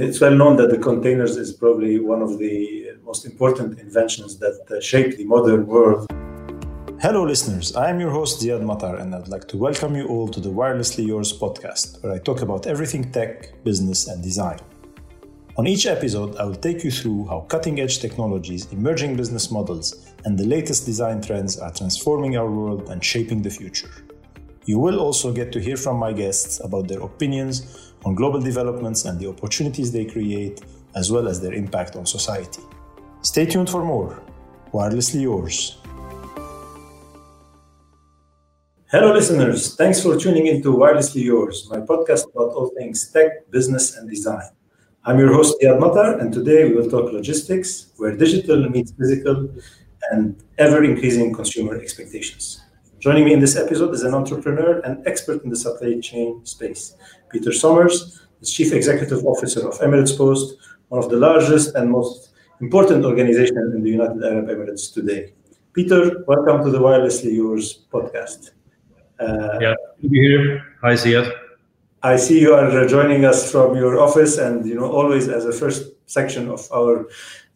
It's 0.00 0.20
well 0.20 0.36
known 0.36 0.54
that 0.58 0.70
the 0.70 0.78
containers 0.78 1.36
is 1.36 1.52
probably 1.52 1.98
one 1.98 2.22
of 2.22 2.38
the 2.38 2.92
most 3.04 3.26
important 3.26 3.80
inventions 3.80 4.38
that 4.38 4.64
uh, 4.70 4.80
shaped 4.80 5.16
the 5.16 5.24
modern 5.24 5.66
world. 5.66 6.06
Hello, 7.00 7.24
listeners. 7.24 7.74
I 7.74 7.90
am 7.90 7.98
your 7.98 8.12
host, 8.12 8.40
Ziad 8.40 8.62
Matar, 8.62 9.00
and 9.00 9.12
I'd 9.12 9.26
like 9.26 9.48
to 9.48 9.56
welcome 9.56 9.96
you 9.96 10.06
all 10.06 10.28
to 10.28 10.38
the 10.38 10.50
Wirelessly 10.50 11.04
Yours 11.04 11.36
podcast, 11.36 12.00
where 12.00 12.12
I 12.12 12.20
talk 12.20 12.42
about 12.42 12.68
everything 12.68 13.10
tech, 13.10 13.64
business, 13.64 14.06
and 14.06 14.22
design. 14.22 14.60
On 15.56 15.66
each 15.66 15.86
episode, 15.86 16.36
I 16.36 16.44
will 16.44 16.62
take 16.68 16.84
you 16.84 16.92
through 16.92 17.26
how 17.26 17.40
cutting 17.48 17.80
edge 17.80 17.98
technologies, 17.98 18.70
emerging 18.70 19.16
business 19.16 19.50
models, 19.50 20.14
and 20.24 20.38
the 20.38 20.46
latest 20.46 20.86
design 20.86 21.20
trends 21.20 21.58
are 21.58 21.72
transforming 21.72 22.36
our 22.36 22.48
world 22.48 22.88
and 22.90 23.04
shaping 23.04 23.42
the 23.42 23.50
future. 23.50 23.90
You 24.64 24.78
will 24.78 25.00
also 25.00 25.32
get 25.32 25.50
to 25.52 25.60
hear 25.60 25.76
from 25.76 25.96
my 25.96 26.12
guests 26.12 26.60
about 26.60 26.86
their 26.86 27.00
opinions 27.00 27.87
on 28.04 28.14
global 28.14 28.40
developments 28.40 29.04
and 29.04 29.18
the 29.18 29.28
opportunities 29.28 29.92
they 29.92 30.04
create, 30.04 30.62
as 30.94 31.10
well 31.12 31.28
as 31.28 31.40
their 31.40 31.52
impact 31.52 31.96
on 31.96 32.06
society. 32.06 32.62
Stay 33.22 33.46
tuned 33.46 33.68
for 33.68 33.84
more. 33.84 34.22
Wirelessly 34.72 35.22
yours. 35.22 35.78
Hello, 38.90 39.12
listeners. 39.12 39.76
Thanks 39.76 40.02
for 40.02 40.16
tuning 40.16 40.46
into 40.46 40.72
Wirelessly 40.74 41.22
Yours, 41.22 41.68
my 41.70 41.76
podcast 41.76 42.24
about 42.32 42.54
all 42.56 42.70
things 42.78 43.10
tech, 43.12 43.50
business, 43.50 43.96
and 43.96 44.08
design. 44.08 44.48
I'm 45.04 45.18
your 45.18 45.32
host, 45.32 45.58
Ziad 45.60 45.78
Matar, 45.78 46.18
and 46.20 46.32
today 46.32 46.68
we 46.68 46.74
will 46.74 46.88
talk 46.88 47.12
logistics, 47.12 47.92
where 47.98 48.16
digital 48.16 48.68
meets 48.70 48.92
physical 48.92 49.50
and 50.10 50.42
ever 50.56 50.84
increasing 50.84 51.34
consumer 51.34 51.76
expectations. 51.76 52.62
Joining 53.00 53.26
me 53.26 53.32
in 53.32 53.38
this 53.38 53.56
episode 53.56 53.94
is 53.94 54.02
an 54.02 54.12
entrepreneur 54.12 54.80
and 54.80 55.06
expert 55.06 55.44
in 55.44 55.50
the 55.50 55.56
supply 55.56 56.00
chain 56.00 56.44
space. 56.44 56.96
Peter 57.30 57.52
Somers 57.52 58.20
is 58.40 58.52
Chief 58.52 58.72
Executive 58.72 59.24
Officer 59.24 59.68
of 59.68 59.78
Emirates 59.78 60.18
Post, 60.18 60.56
one 60.88 61.04
of 61.04 61.08
the 61.08 61.16
largest 61.16 61.76
and 61.76 61.88
most 61.88 62.30
important 62.60 63.04
organizations 63.04 63.72
in 63.72 63.84
the 63.84 63.90
United 63.90 64.20
Arab 64.24 64.46
Emirates 64.46 64.92
today. 64.92 65.32
Peter, 65.74 66.24
welcome 66.26 66.64
to 66.64 66.72
the 66.72 66.78
Wirelessly 66.80 67.32
Yours 67.36 67.84
podcast. 67.92 68.50
Uh, 69.20 69.58
yeah, 69.60 69.74
good 70.00 70.02
to 70.02 70.08
be 70.08 70.18
here. 70.18 70.64
Hi, 70.82 70.94
Ziad. 70.94 71.32
I 72.02 72.16
see 72.16 72.40
you 72.40 72.54
are 72.54 72.84
joining 72.88 73.24
us 73.24 73.48
from 73.52 73.76
your 73.76 74.00
office, 74.00 74.38
and 74.38 74.66
you 74.66 74.74
know, 74.74 74.90
always 74.90 75.28
as 75.28 75.44
a 75.44 75.52
first 75.52 75.92
section 76.06 76.48
of 76.48 76.66
our 76.72 77.06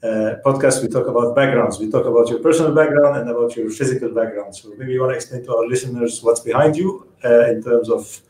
uh, 0.03 0.37
podcast, 0.45 0.83
we 0.83 0.89
talk 0.89 1.07
about 1.07 1.37
backgrounds. 1.37 1.79
We 1.79 1.91
talk 1.91 2.07
about 2.07 2.29
your 2.29 2.41
personal 2.41 2.75
background 2.75 3.17
and 3.19 3.31
about 3.31 3.57
your 3.57 3.71
physical 3.71 4.09
background. 4.09 4.57
So 4.57 4.73
maybe 4.77 4.93
you 4.93 5.01
want 5.01 5.13
to 5.13 5.17
explain 5.17 5.45
to 5.45 5.57
our 5.57 5.67
listeners 5.67 6.23
what's 6.23 6.41
behind 6.41 6.77
you 6.77 7.07
uh, 7.25 7.47
in 7.47 7.63
terms 7.63 7.89
of 7.89 8.21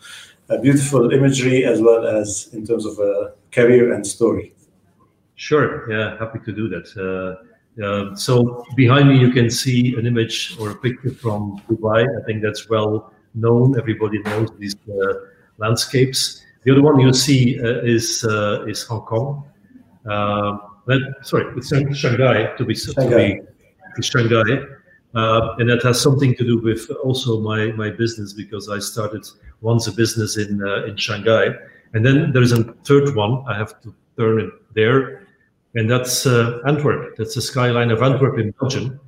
beautiful 0.60 1.10
imagery 1.12 1.64
as 1.64 1.80
well 1.80 2.06
as 2.06 2.50
in 2.52 2.66
terms 2.66 2.84
of 2.84 2.98
a 2.98 3.32
career 3.50 3.94
and 3.94 4.06
story. 4.06 4.52
Sure. 5.36 5.90
Yeah, 5.90 6.18
happy 6.18 6.40
to 6.44 6.52
do 6.52 6.68
that. 6.68 6.86
Uh, 6.94 7.82
uh, 7.82 8.14
so 8.14 8.64
behind 8.76 9.08
me, 9.08 9.18
you 9.18 9.30
can 9.30 9.48
see 9.48 9.94
an 9.96 10.06
image 10.06 10.56
or 10.60 10.70
a 10.70 10.74
picture 10.74 11.10
from 11.10 11.62
Dubai. 11.70 12.06
I 12.06 12.24
think 12.26 12.42
that's 12.42 12.68
well 12.68 13.12
known. 13.34 13.78
Everybody 13.78 14.18
knows 14.22 14.50
these 14.58 14.76
uh, 14.88 15.14
landscapes. 15.56 16.44
The 16.64 16.72
other 16.72 16.82
one 16.82 17.00
you 17.00 17.12
see 17.12 17.58
uh, 17.58 17.80
is 17.82 18.24
uh, 18.24 18.66
is 18.68 18.84
Hong 18.84 19.02
Kong. 19.02 19.44
Sorry, 21.22 21.46
it's 21.56 21.68
Shanghai 21.96 22.54
to 22.56 22.64
be 22.64 22.74
Shanghai. 22.74 23.08
to 23.08 23.16
be 23.16 23.40
to 23.96 24.02
Shanghai. 24.02 24.66
Uh, 25.14 25.54
and 25.58 25.68
that 25.68 25.82
has 25.82 26.00
something 26.00 26.34
to 26.36 26.44
do 26.44 26.58
with 26.58 26.90
also 27.04 27.38
my 27.40 27.70
my 27.72 27.90
business 27.90 28.32
because 28.32 28.70
I 28.70 28.78
started 28.78 29.26
once 29.60 29.86
a 29.86 29.92
business 29.92 30.38
in 30.38 30.62
uh, 30.66 30.86
in 30.86 30.96
Shanghai, 30.96 31.54
and 31.92 32.04
then 32.04 32.32
there 32.32 32.42
is 32.42 32.52
a 32.52 32.64
third 32.84 33.14
one 33.14 33.44
I 33.46 33.54
have 33.56 33.80
to 33.82 33.94
turn 34.16 34.40
it 34.40 34.50
there, 34.74 35.26
and 35.74 35.90
that's 35.90 36.26
uh, 36.26 36.60
Antwerp. 36.66 37.16
That's 37.16 37.34
the 37.34 37.42
skyline 37.42 37.90
of 37.90 38.02
Antwerp 38.02 38.38
in 38.38 38.52
Belgium, 38.58 38.98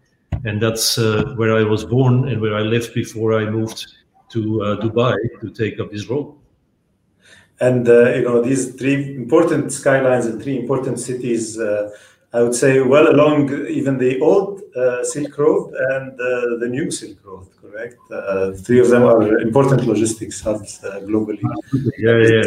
and 0.45 0.61
that's 0.61 0.99
uh, 0.99 1.33
where 1.37 1.57
I 1.57 1.63
was 1.63 1.85
born 1.87 2.29
and 2.29 2.39
where 2.41 2.55
I 2.55 2.61
lived 2.61 2.93
before 2.95 3.33
I 3.41 3.49
moved 3.49 3.87
to 4.31 4.63
uh, 4.63 4.77
Dubai 4.83 5.17
to 5.41 5.51
take 5.51 5.81
up 5.81 5.91
this 5.91 6.07
role. 6.11 6.37
And 7.61 7.89
uh, 7.89 8.15
you 8.15 8.23
know 8.23 8.43
these 8.43 8.75
three 8.75 9.17
important 9.17 9.73
skylines 9.73 10.27
and 10.27 10.43
three 10.43 10.59
important 10.59 10.99
cities 10.99 11.59
I 12.35 12.43
would 12.43 12.55
say, 12.55 12.81
well 12.81 13.09
along 13.13 13.49
even 13.69 13.97
the 13.97 14.21
old 14.21 14.61
uh, 14.77 15.05
Silk 15.05 15.39
Road 15.39 15.73
and 15.73 16.13
uh, 16.15 16.59
the 16.59 16.67
new 16.69 16.91
Silk 16.91 17.25
Road, 17.25 17.47
correct? 17.63 17.97
Uh, 18.11 18.51
three 18.51 18.81
of 18.81 18.89
them 18.89 19.05
are 19.05 19.39
important 19.39 19.87
logistics 19.87 20.41
hubs 20.41 20.83
uh, 20.83 20.99
globally. 21.03 21.39
Yeah, 21.97 22.17
yeah. 22.17 22.43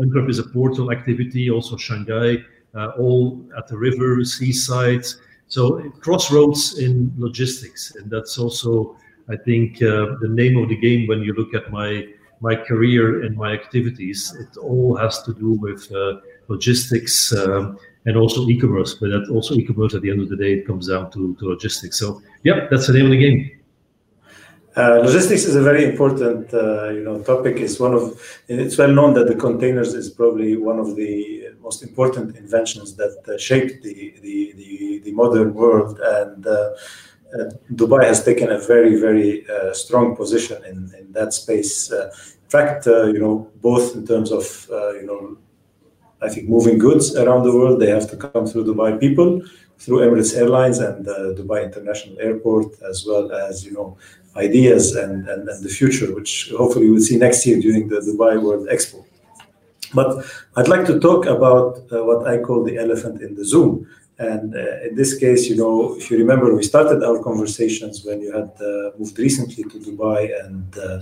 Antwerp 0.00 0.28
is 0.30 0.38
a 0.38 0.44
portal 0.44 0.92
activity, 0.92 1.50
also 1.50 1.76
Shanghai, 1.76 2.44
uh, 2.76 2.92
all 2.96 3.44
at 3.58 3.66
the 3.66 3.76
river, 3.76 4.24
seaside. 4.24 5.04
So 5.48 5.90
crossroads 5.98 6.78
in 6.78 7.12
logistics. 7.18 7.92
And 7.96 8.08
that's 8.08 8.38
also, 8.38 8.96
I 9.28 9.34
think, 9.34 9.82
uh, 9.82 10.14
the 10.20 10.28
name 10.30 10.56
of 10.58 10.68
the 10.68 10.76
game 10.76 11.08
when 11.08 11.22
you 11.22 11.32
look 11.34 11.54
at 11.54 11.72
my 11.72 12.06
my 12.48 12.54
career 12.70 13.04
and 13.24 13.32
my 13.44 13.50
activities. 13.60 14.18
It 14.42 14.52
all 14.58 14.92
has 15.04 15.22
to 15.26 15.32
do 15.44 15.50
with 15.64 15.82
logistics. 16.48 17.16
Um, 17.32 17.78
and 18.06 18.16
also 18.16 18.46
e-commerce. 18.48 18.94
But 18.94 19.10
that 19.10 19.28
also 19.30 19.54
e-commerce 19.54 19.94
at 19.94 20.02
the 20.02 20.10
end 20.10 20.20
of 20.20 20.28
the 20.28 20.36
day, 20.36 20.52
it 20.54 20.66
comes 20.66 20.88
down 20.88 21.10
to, 21.12 21.34
to 21.36 21.48
logistics. 21.48 21.98
So 21.98 22.20
yeah, 22.42 22.66
that's 22.70 22.86
the 22.86 22.92
name 22.92 23.06
of 23.06 23.12
the 23.12 23.18
game. 23.18 23.50
Uh, 24.76 25.00
logistics 25.04 25.44
is 25.44 25.54
a 25.54 25.62
very 25.62 25.84
important, 25.84 26.52
uh, 26.52 26.88
you 26.88 27.04
know, 27.04 27.22
topic. 27.22 27.58
It's 27.58 27.78
one 27.78 27.94
of, 27.94 28.42
it's 28.48 28.76
well 28.76 28.90
known 28.90 29.14
that 29.14 29.28
the 29.28 29.36
containers 29.36 29.94
is 29.94 30.10
probably 30.10 30.56
one 30.56 30.80
of 30.80 30.96
the 30.96 31.50
most 31.62 31.84
important 31.84 32.36
inventions 32.36 32.96
that 32.96 33.16
uh, 33.28 33.38
shaped 33.38 33.82
the, 33.84 34.14
the, 34.20 34.52
the, 34.56 35.00
the, 35.04 35.12
modern 35.12 35.54
world. 35.54 36.00
And 36.00 36.44
uh, 36.44 36.50
uh, 36.50 36.74
Dubai 37.72 38.04
has 38.04 38.24
taken 38.24 38.50
a 38.50 38.58
very, 38.58 38.94
very 39.00 39.48
uh, 39.48 39.72
strong 39.72 40.14
position 40.14 40.64
in, 40.64 40.92
in 40.98 41.12
that 41.12 41.32
space. 41.32 41.90
in 41.90 42.10
fact, 42.48 42.86
you 42.86 43.18
know, 43.18 43.50
both 43.60 43.96
in 43.96 44.06
terms 44.06 44.30
of, 44.30 44.66
you 44.70 45.06
know, 45.06 45.36
I 46.24 46.28
think 46.28 46.48
moving 46.48 46.78
goods 46.78 47.14
around 47.16 47.42
the 47.44 47.54
world, 47.54 47.80
they 47.80 47.90
have 47.90 48.08
to 48.10 48.16
come 48.16 48.46
through 48.46 48.64
Dubai 48.64 48.98
people, 48.98 49.42
through 49.78 49.98
Emirates 50.06 50.34
Airlines 50.36 50.78
and 50.78 51.06
uh, 51.06 51.12
Dubai 51.38 51.64
International 51.64 52.18
Airport, 52.20 52.68
as 52.82 53.04
well 53.06 53.32
as 53.32 53.64
you 53.64 53.72
know 53.72 53.96
ideas 54.36 54.94
and, 54.96 55.28
and, 55.28 55.48
and 55.48 55.62
the 55.62 55.68
future, 55.68 56.14
which 56.14 56.52
hopefully 56.56 56.88
we'll 56.90 57.00
see 57.00 57.18
next 57.18 57.46
year 57.46 57.60
during 57.60 57.88
the 57.88 58.00
Dubai 58.00 58.40
World 58.40 58.68
Expo. 58.68 59.04
But 59.92 60.24
I'd 60.56 60.68
like 60.68 60.86
to 60.86 60.98
talk 60.98 61.26
about 61.26 61.70
uh, 61.92 62.04
what 62.04 62.26
I 62.26 62.38
call 62.38 62.64
the 62.64 62.78
elephant 62.78 63.20
in 63.20 63.34
the 63.34 63.44
Zoom. 63.44 63.88
And 64.18 64.54
uh, 64.54 64.88
in 64.88 64.94
this 64.94 65.18
case, 65.18 65.48
you 65.48 65.56
know, 65.56 65.96
if 65.96 66.10
you 66.10 66.18
remember, 66.18 66.54
we 66.54 66.62
started 66.62 67.02
our 67.02 67.22
conversations 67.22 68.04
when 68.04 68.20
you 68.20 68.32
had 68.32 68.50
uh, 68.60 68.96
moved 68.98 69.18
recently 69.18 69.64
to 69.64 69.78
Dubai 69.80 70.30
and 70.44 70.76
uh, 70.78 71.00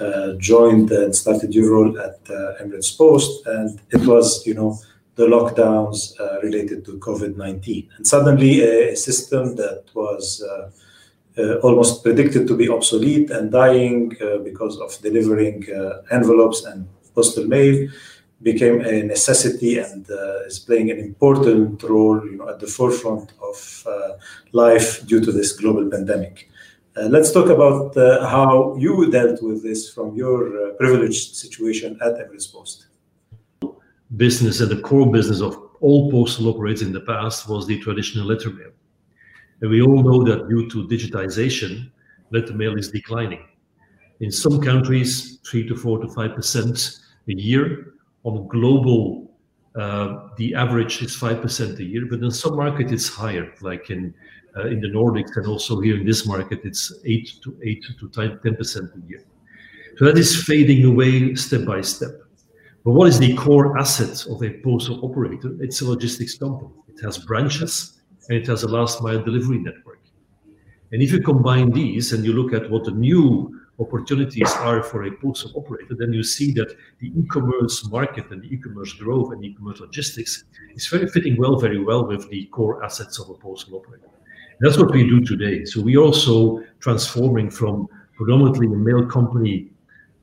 uh, 0.00 0.32
joined 0.38 0.90
and 0.90 1.14
started 1.14 1.54
your 1.54 1.70
role 1.72 1.98
at 2.00 2.18
uh, 2.30 2.62
Emirates 2.62 2.96
Post, 2.96 3.46
and 3.46 3.80
it 3.90 4.04
was, 4.06 4.44
you 4.46 4.54
know, 4.54 4.76
the 5.14 5.26
lockdowns 5.26 6.18
uh, 6.20 6.40
related 6.42 6.84
to 6.84 6.98
COVID-19, 6.98 7.88
and 7.96 8.06
suddenly 8.06 8.60
a, 8.60 8.96
system 8.96 9.56
that 9.56 9.84
was 9.94 10.44
almost 11.62 12.02
predicted 12.02 12.48
to 12.48 12.56
be 12.56 12.68
obsolete 12.68 13.30
and 13.30 13.52
dying 13.52 14.08
because 14.42 14.76
of 14.80 14.96
delivering 15.02 15.64
envelopes 16.10 16.64
and 16.64 16.88
postal 17.14 17.46
mail 17.46 17.88
became 18.42 18.80
a 18.80 19.02
necessity 19.02 19.78
and 19.78 20.08
uh, 20.10 20.46
is 20.46 20.58
playing 20.58 20.90
an 20.90 20.98
important 20.98 21.82
role 21.82 22.24
you 22.24 22.36
know, 22.36 22.48
at 22.48 22.60
the 22.60 22.66
forefront 22.66 23.32
of 23.42 23.84
uh, 23.86 24.12
life 24.52 25.04
due 25.06 25.20
to 25.20 25.32
this 25.32 25.52
global 25.52 25.90
pandemic. 25.90 26.48
Uh, 26.96 27.06
let's 27.06 27.32
talk 27.32 27.48
about 27.48 27.96
uh, 27.96 28.26
how 28.28 28.76
you 28.76 29.10
dealt 29.10 29.42
with 29.42 29.62
this 29.62 29.92
from 29.92 30.14
your 30.16 30.68
uh, 30.68 30.72
privileged 30.74 31.34
situation 31.36 31.98
at 32.00 32.14
Emirates 32.14 32.52
Post. 32.52 32.86
Business 34.16 34.60
and 34.60 34.70
the 34.70 34.80
core 34.80 35.10
business 35.10 35.40
of 35.40 35.56
all 35.80 36.10
postal 36.10 36.48
operators 36.48 36.82
in 36.82 36.92
the 36.92 37.00
past 37.00 37.48
was 37.48 37.66
the 37.66 37.78
traditional 37.80 38.26
letter 38.26 38.50
mail. 38.50 38.70
And 39.60 39.70
we 39.70 39.82
all 39.82 40.02
know 40.02 40.24
that 40.24 40.48
due 40.48 40.68
to 40.70 40.88
digitization, 40.88 41.90
letter 42.30 42.54
mail 42.54 42.76
is 42.76 42.90
declining. 42.90 43.44
In 44.20 44.30
some 44.32 44.60
countries, 44.60 45.38
three 45.48 45.66
to 45.68 45.76
four 45.76 45.98
to 45.98 46.08
five 46.08 46.34
percent 46.34 46.98
a 47.28 47.32
year. 47.32 47.94
On 48.24 48.46
global, 48.48 49.30
uh, 49.76 50.28
the 50.36 50.54
average 50.54 51.02
is 51.02 51.14
five 51.14 51.40
percent 51.40 51.78
a 51.78 51.84
year, 51.84 52.06
but 52.10 52.20
in 52.20 52.30
some 52.30 52.56
markets 52.56 52.92
it's 52.92 53.08
higher, 53.08 53.52
like 53.60 53.90
in 53.90 54.12
uh, 54.56 54.66
in 54.66 54.80
the 54.80 54.88
Nordics 54.88 55.36
and 55.36 55.46
also 55.46 55.80
here 55.80 55.96
in 55.96 56.06
this 56.06 56.26
market, 56.26 56.60
it's 56.64 56.92
8 57.04 57.32
to 57.42 57.56
8 57.62 57.84
to 57.98 58.08
10% 58.08 58.36
a 58.36 59.08
year. 59.08 59.24
So 59.96 60.04
that 60.04 60.18
is 60.18 60.44
fading 60.44 60.84
away 60.84 61.34
step 61.34 61.64
by 61.64 61.80
step. 61.80 62.10
But 62.84 62.92
what 62.92 63.08
is 63.08 63.18
the 63.18 63.34
core 63.34 63.78
asset 63.78 64.26
of 64.26 64.42
a 64.42 64.60
postal 64.60 65.04
operator? 65.04 65.56
It's 65.60 65.80
a 65.80 65.84
logistics 65.88 66.38
company. 66.38 66.70
It 66.88 67.02
has 67.04 67.18
branches 67.18 68.00
and 68.28 68.38
it 68.38 68.46
has 68.46 68.62
a 68.62 68.68
last 68.68 69.02
mile 69.02 69.22
delivery 69.22 69.58
network. 69.58 70.00
And 70.92 71.02
if 71.02 71.12
you 71.12 71.20
combine 71.20 71.70
these 71.70 72.12
and 72.12 72.24
you 72.24 72.32
look 72.32 72.52
at 72.52 72.70
what 72.70 72.84
the 72.84 72.92
new 72.92 73.57
opportunities 73.80 74.50
are 74.56 74.82
for 74.82 75.04
a 75.04 75.12
postal 75.12 75.52
operator, 75.56 75.94
then 75.96 76.12
you 76.12 76.22
see 76.22 76.52
that 76.52 76.74
the 77.00 77.08
e-commerce 77.18 77.88
market 77.90 78.30
and 78.30 78.42
the 78.42 78.48
e-commerce 78.54 78.92
growth 78.94 79.32
and 79.32 79.44
e-commerce 79.44 79.80
logistics 79.80 80.44
is 80.74 80.86
very 80.86 81.08
fitting 81.08 81.36
well, 81.36 81.56
very 81.56 81.82
well 81.82 82.06
with 82.06 82.28
the 82.30 82.46
core 82.46 82.84
assets 82.84 83.18
of 83.18 83.30
a 83.30 83.34
postal 83.34 83.76
operator. 83.76 84.08
That's 84.60 84.76
what 84.76 84.90
we 84.90 85.08
do 85.08 85.20
today. 85.20 85.64
So 85.64 85.80
we 85.80 85.96
are 85.96 86.02
also 86.02 86.64
transforming 86.80 87.50
from 87.50 87.88
predominantly 88.16 88.66
a 88.66 88.70
mail 88.70 89.06
company 89.06 89.70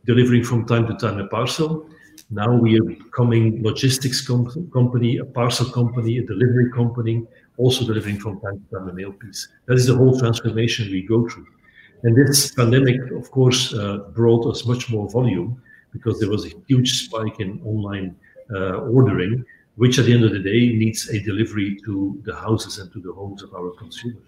delivering 0.05 0.43
from 0.43 0.65
time 0.65 0.85
to 0.87 0.95
time 0.95 1.17
a 1.19 1.27
parcel. 1.27 1.89
Now 2.29 2.53
we 2.53 2.77
are 2.79 2.83
becoming 2.83 3.63
logistics 3.63 4.25
com- 4.25 4.69
company, 4.73 5.17
a 5.17 5.25
parcel 5.25 5.69
company, 5.69 6.17
a 6.17 6.23
delivery 6.23 6.71
company, 6.71 7.25
also 7.57 7.85
delivering 7.85 8.19
from 8.19 8.41
time 8.41 8.59
to 8.59 8.77
time 8.77 8.89
a 8.89 8.93
mail 8.93 9.13
piece. 9.13 9.47
That 9.67 9.75
is 9.75 9.85
the 9.85 9.95
whole 9.95 10.19
transformation 10.19 10.91
we 10.91 11.03
go 11.03 11.29
through. 11.29 11.47
And 12.05 12.15
this 12.15 12.51
pandemic, 12.51 12.99
of 13.11 13.31
course, 13.31 13.73
uh, 13.73 13.97
brought 14.13 14.45
us 14.45 14.63
much 14.63 14.91
more 14.91 15.09
volume 15.09 15.59
because 15.91 16.19
there 16.19 16.29
was 16.29 16.45
a 16.45 16.51
huge 16.67 16.91
spike 17.05 17.39
in 17.39 17.59
online 17.65 18.15
uh, 18.53 18.75
ordering, 18.97 19.43
which 19.75 19.97
at 19.97 20.05
the 20.05 20.13
end 20.13 20.23
of 20.23 20.31
the 20.31 20.43
day 20.51 20.61
needs 20.83 21.09
a 21.09 21.19
delivery 21.19 21.79
to 21.83 22.21
the 22.23 22.35
houses 22.35 22.77
and 22.77 22.93
to 22.93 22.99
the 22.99 23.11
homes 23.11 23.41
of 23.41 23.55
our 23.55 23.71
consumers. 23.71 24.21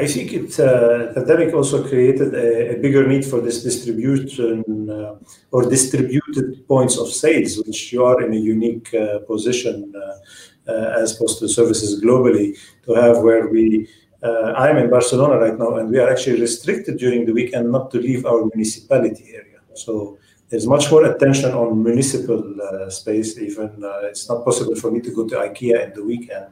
I 0.00 0.06
think 0.08 0.32
it 0.32 0.58
uh, 0.58 1.12
pandemic 1.14 1.54
also 1.54 1.86
created 1.86 2.34
a, 2.34 2.74
a, 2.74 2.76
bigger 2.78 3.06
need 3.06 3.24
for 3.24 3.40
this 3.40 3.62
distribution 3.62 4.90
uh, 4.90 5.14
or 5.52 5.68
distributed 5.68 6.66
points 6.66 6.98
of 6.98 7.08
sales, 7.08 7.62
which 7.64 7.92
you 7.92 8.04
are 8.04 8.20
in 8.22 8.32
a 8.32 8.42
unique 8.54 8.92
uh, 8.94 9.20
position 9.20 9.92
uh, 9.94 10.72
uh, 10.72 11.02
as 11.02 11.12
postal 11.14 11.48
services 11.48 12.02
globally 12.02 12.58
to 12.84 12.94
have 12.94 13.18
where 13.18 13.46
we. 13.46 13.88
Uh, 14.22 14.52
I'm 14.56 14.76
in 14.78 14.90
Barcelona 14.90 15.38
right 15.38 15.56
now, 15.56 15.76
and 15.76 15.90
we 15.90 15.98
are 15.98 16.10
actually 16.10 16.40
restricted 16.40 16.98
during 16.98 17.24
the 17.24 17.32
weekend 17.32 17.70
not 17.70 17.90
to 17.92 17.98
leave 17.98 18.26
our 18.26 18.44
municipality 18.46 19.32
area. 19.34 19.60
So 19.74 20.18
there's 20.48 20.66
much 20.66 20.90
more 20.90 21.04
attention 21.04 21.52
on 21.52 21.82
municipal 21.82 22.42
uh, 22.60 22.90
space. 22.90 23.38
Even 23.38 23.84
uh, 23.84 24.00
it's 24.02 24.28
not 24.28 24.44
possible 24.44 24.74
for 24.74 24.90
me 24.90 25.00
to 25.00 25.14
go 25.14 25.28
to 25.28 25.36
IKEA 25.36 25.86
in 25.86 25.94
the 25.94 26.04
weekend 26.04 26.46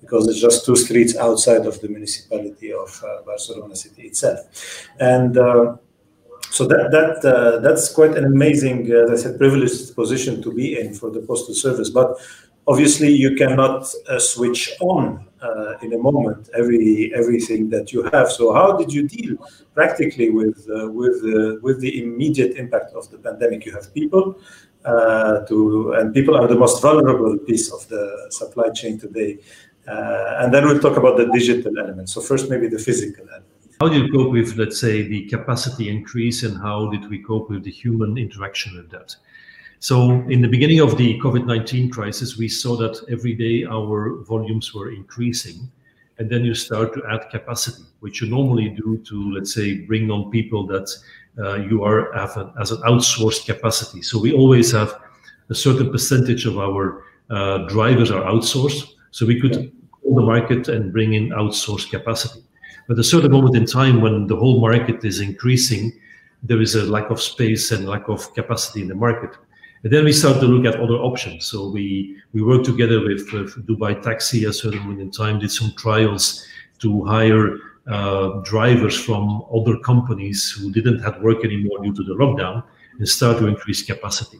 because 0.00 0.26
it's 0.26 0.40
just 0.40 0.66
two 0.66 0.74
streets 0.74 1.16
outside 1.16 1.64
of 1.66 1.80
the 1.80 1.88
municipality 1.88 2.72
of 2.72 3.02
uh, 3.04 3.22
Barcelona 3.22 3.76
city 3.76 4.02
itself, 4.02 4.40
and. 4.98 5.38
Uh, 5.38 5.76
so 6.50 6.66
that 6.66 6.90
that 6.90 7.24
uh, 7.24 7.60
that's 7.60 7.90
quite 7.90 8.14
an 8.14 8.24
amazing, 8.24 8.92
uh, 8.92 9.10
as 9.10 9.20
I 9.20 9.22
said, 9.22 9.38
privileged 9.38 9.94
position 9.94 10.42
to 10.42 10.52
be 10.52 10.78
in 10.78 10.92
for 10.92 11.10
the 11.10 11.20
postal 11.20 11.54
service. 11.54 11.88
But 11.88 12.18
obviously, 12.66 13.10
you 13.12 13.34
cannot 13.36 13.86
switch 14.18 14.72
on 14.80 15.26
uh, 15.42 15.76
in 15.82 15.92
a 15.92 15.98
moment 15.98 16.48
every 16.54 17.12
everything 17.14 17.68
that 17.70 17.92
you 17.92 18.02
have. 18.12 18.30
So 18.30 18.52
how 18.52 18.76
did 18.76 18.92
you 18.92 19.08
deal 19.08 19.36
practically 19.74 20.30
with 20.30 20.68
uh, 20.70 20.88
with 20.88 21.16
uh, 21.24 21.58
with 21.62 21.80
the 21.80 22.02
immediate 22.02 22.56
impact 22.56 22.94
of 22.94 23.10
the 23.10 23.18
pandemic? 23.18 23.66
You 23.66 23.72
have 23.72 23.92
people 23.92 24.38
uh, 24.84 25.40
to 25.48 25.92
and 25.98 26.14
people 26.14 26.36
are 26.36 26.46
the 26.46 26.54
most 26.64 26.80
vulnerable 26.80 27.38
piece 27.38 27.72
of 27.72 27.88
the 27.88 28.28
supply 28.30 28.70
chain 28.70 28.98
today. 28.98 29.38
Uh, 29.88 30.38
and 30.40 30.54
then 30.54 30.64
we'll 30.64 30.78
talk 30.78 30.96
about 30.96 31.16
the 31.16 31.26
digital 31.32 31.76
element. 31.76 32.08
So 32.08 32.20
first, 32.20 32.48
maybe 32.48 32.68
the 32.68 32.78
physical 32.78 33.24
element. 33.28 33.46
How 33.80 33.88
did 33.88 34.06
you 34.06 34.12
cope 34.12 34.30
with, 34.30 34.56
let's 34.56 34.78
say, 34.78 35.02
the 35.02 35.28
capacity 35.28 35.88
increase, 35.88 36.44
and 36.44 36.56
how 36.56 36.88
did 36.90 37.10
we 37.10 37.18
cope 37.18 37.50
with 37.50 37.64
the 37.64 37.70
human 37.72 38.16
interaction 38.16 38.76
with 38.76 38.88
that? 38.90 39.16
So 39.82 40.12
in 40.28 40.40
the 40.42 40.46
beginning 40.46 40.78
of 40.78 40.96
the 40.96 41.18
COVID-19 41.18 41.90
crisis, 41.90 42.36
we 42.36 42.46
saw 42.46 42.76
that 42.76 43.04
every 43.10 43.34
day 43.34 43.64
our 43.64 44.22
volumes 44.22 44.72
were 44.72 44.92
increasing. 44.92 45.68
And 46.18 46.30
then 46.30 46.44
you 46.44 46.54
start 46.54 46.94
to 46.94 47.02
add 47.10 47.28
capacity, 47.30 47.82
which 47.98 48.20
you 48.20 48.28
normally 48.28 48.68
do 48.68 49.02
to, 49.08 49.32
let's 49.32 49.52
say, 49.52 49.80
bring 49.80 50.08
on 50.08 50.30
people 50.30 50.68
that 50.68 50.88
uh, 51.36 51.54
you 51.54 51.82
are 51.82 52.14
as 52.14 52.36
an 52.70 52.80
outsourced 52.82 53.44
capacity. 53.44 54.02
So 54.02 54.20
we 54.20 54.32
always 54.32 54.70
have 54.70 55.00
a 55.50 55.54
certain 55.54 55.90
percentage 55.90 56.46
of 56.46 56.58
our 56.58 57.02
uh, 57.28 57.66
drivers 57.66 58.12
are 58.12 58.22
outsourced. 58.22 58.88
So 59.10 59.26
we 59.26 59.40
could 59.40 59.72
call 59.90 60.14
the 60.14 60.22
market 60.22 60.68
and 60.68 60.92
bring 60.92 61.14
in 61.14 61.30
outsourced 61.30 61.90
capacity. 61.90 62.44
But 62.86 62.94
at 62.94 63.00
a 63.00 63.04
certain 63.14 63.32
moment 63.32 63.56
in 63.56 63.66
time 63.66 64.00
when 64.00 64.28
the 64.28 64.36
whole 64.36 64.60
market 64.60 65.04
is 65.04 65.18
increasing, 65.18 65.90
there 66.44 66.62
is 66.62 66.76
a 66.76 66.84
lack 66.84 67.10
of 67.10 67.20
space 67.20 67.72
and 67.72 67.88
lack 67.88 68.08
of 68.08 68.32
capacity 68.32 68.82
in 68.82 68.86
the 68.86 68.94
market. 68.94 69.36
And 69.84 69.92
then 69.92 70.04
we 70.04 70.12
start 70.12 70.40
to 70.40 70.46
look 70.46 70.64
at 70.64 70.80
other 70.80 70.94
options. 70.94 71.46
So 71.46 71.68
we 71.68 72.16
we 72.32 72.42
worked 72.42 72.64
together 72.64 73.00
with, 73.00 73.32
with 73.32 73.66
Dubai 73.66 74.00
Taxi 74.00 74.44
at 74.44 74.50
a 74.50 74.52
certain 74.52 74.82
point 74.84 75.00
in 75.00 75.10
time, 75.10 75.40
did 75.40 75.50
some 75.50 75.72
trials 75.76 76.46
to 76.78 77.04
hire 77.04 77.58
uh, 77.88 78.40
drivers 78.44 78.96
from 78.98 79.44
other 79.52 79.76
companies 79.78 80.50
who 80.50 80.70
didn't 80.70 81.00
have 81.00 81.20
work 81.20 81.44
anymore 81.44 81.82
due 81.82 81.94
to 81.94 82.04
the 82.04 82.14
lockdown 82.14 82.62
and 82.98 83.08
start 83.08 83.38
to 83.38 83.46
increase 83.46 83.82
capacity. 83.82 84.38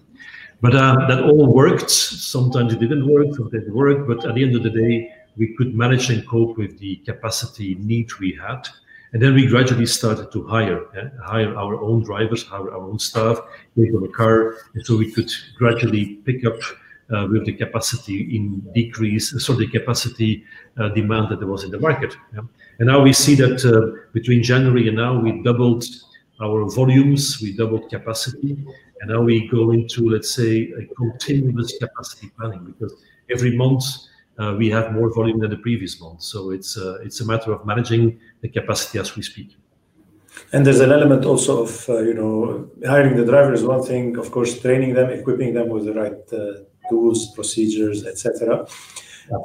But 0.61 0.77
uh, 0.77 1.06
that 1.09 1.25
all 1.25 1.53
worked. 1.53 1.91
Sometimes 1.91 2.73
it 2.73 2.79
didn't 2.79 3.06
work, 3.12 3.35
sometimes 3.35 3.67
it 3.67 3.75
worked. 3.75 4.06
But 4.06 4.25
at 4.25 4.37
the 4.37 4.44
end 4.44 4.55
of 4.55 4.62
the 4.62 4.71
day, 4.71 5.11
we 5.37 5.55
could 5.56 5.75
manage 5.75 6.09
and 6.11 6.27
cope 6.29 6.56
with 6.56 6.79
the 6.79 6.97
capacity 6.99 7.75
need 7.81 8.09
we 8.21 8.39
had. 8.41 8.69
And 9.12 9.20
then 9.20 9.35
we 9.35 9.47
gradually 9.47 9.87
started 9.87 10.32
to 10.32 10.47
hire, 10.47 10.87
yeah, 10.94 11.11
hire 11.23 11.55
our 11.56 11.81
own 11.81 12.03
drivers, 12.03 12.44
hire 12.44 12.70
our 12.70 12.81
own 12.81 12.99
staff, 12.99 13.38
give 13.76 13.93
them 13.93 14.05
a 14.05 14.09
car, 14.09 14.56
and 14.75 14.87
so 14.87 14.97
we 14.97 15.12
could 15.12 15.31
gradually 15.56 16.17
pick 16.25 16.47
up 16.47 16.59
uh, 17.12 17.26
with 17.31 17.44
the 17.44 17.53
capacity 17.53 18.35
in 18.37 18.61
decrease, 18.75 19.35
so 19.44 19.53
the 19.53 19.67
capacity 19.67 20.44
uh, 20.79 20.88
demand 20.91 21.29
that 21.31 21.41
there 21.41 21.49
was 21.49 21.62
in 21.64 21.70
the 21.70 21.79
market. 21.79 22.17
Yeah. 22.35 22.41
And 22.79 22.88
now 22.88 23.03
we 23.03 23.12
see 23.12 23.35
that 23.35 23.64
uh, 23.64 24.09
between 24.12 24.43
January 24.43 24.88
and 24.88 24.97
now 24.97 25.19
we 25.19 25.43
doubled 25.43 25.85
our 26.41 26.69
volumes, 26.70 27.38
we 27.43 27.55
doubled 27.55 27.91
capacity, 27.91 28.56
and 29.00 29.11
now 29.11 29.20
we 29.20 29.47
go 29.49 29.73
into 29.73 30.08
let's 30.08 30.35
say 30.35 30.73
a 30.73 30.87
continuous 30.94 31.76
capacity 31.79 32.31
planning 32.38 32.65
because 32.65 32.94
every 33.31 33.56
month 33.56 33.85
uh, 33.85 34.12
we 34.58 34.70
have 34.70 34.93
more 34.93 35.12
volume 35.12 35.38
than 35.40 35.50
the 35.50 35.56
previous 35.56 36.00
month. 36.00 36.23
So 36.23 36.50
it's 36.50 36.76
uh, 36.76 36.99
it's 37.02 37.20
a 37.20 37.26
matter 37.26 37.52
of 37.52 37.64
managing 37.67 38.19
the 38.40 38.49
capacity 38.49 38.99
as 38.99 39.17
we 39.17 39.23
speak. 39.23 39.56
And 40.52 40.67
there's 40.67 40.81
an 40.81 40.93
element 40.93 41.25
also 41.25 41.62
of 41.62 41.88
uh, 41.88 41.99
you 42.00 42.14
know 42.14 42.70
hiring 42.87 43.17
the 43.17 43.25
driver 43.25 43.52
is 43.52 43.64
one 43.64 43.82
thing, 43.82 44.17
of 44.19 44.31
course, 44.31 44.61
training 44.61 44.94
them, 44.94 45.11
equipping 45.11 45.55
them 45.55 45.69
with 45.69 45.84
the 45.84 45.94
right 45.94 46.23
uh, 46.32 46.64
tools, 46.88 47.32
procedures, 47.34 48.06
etc. 48.06 48.67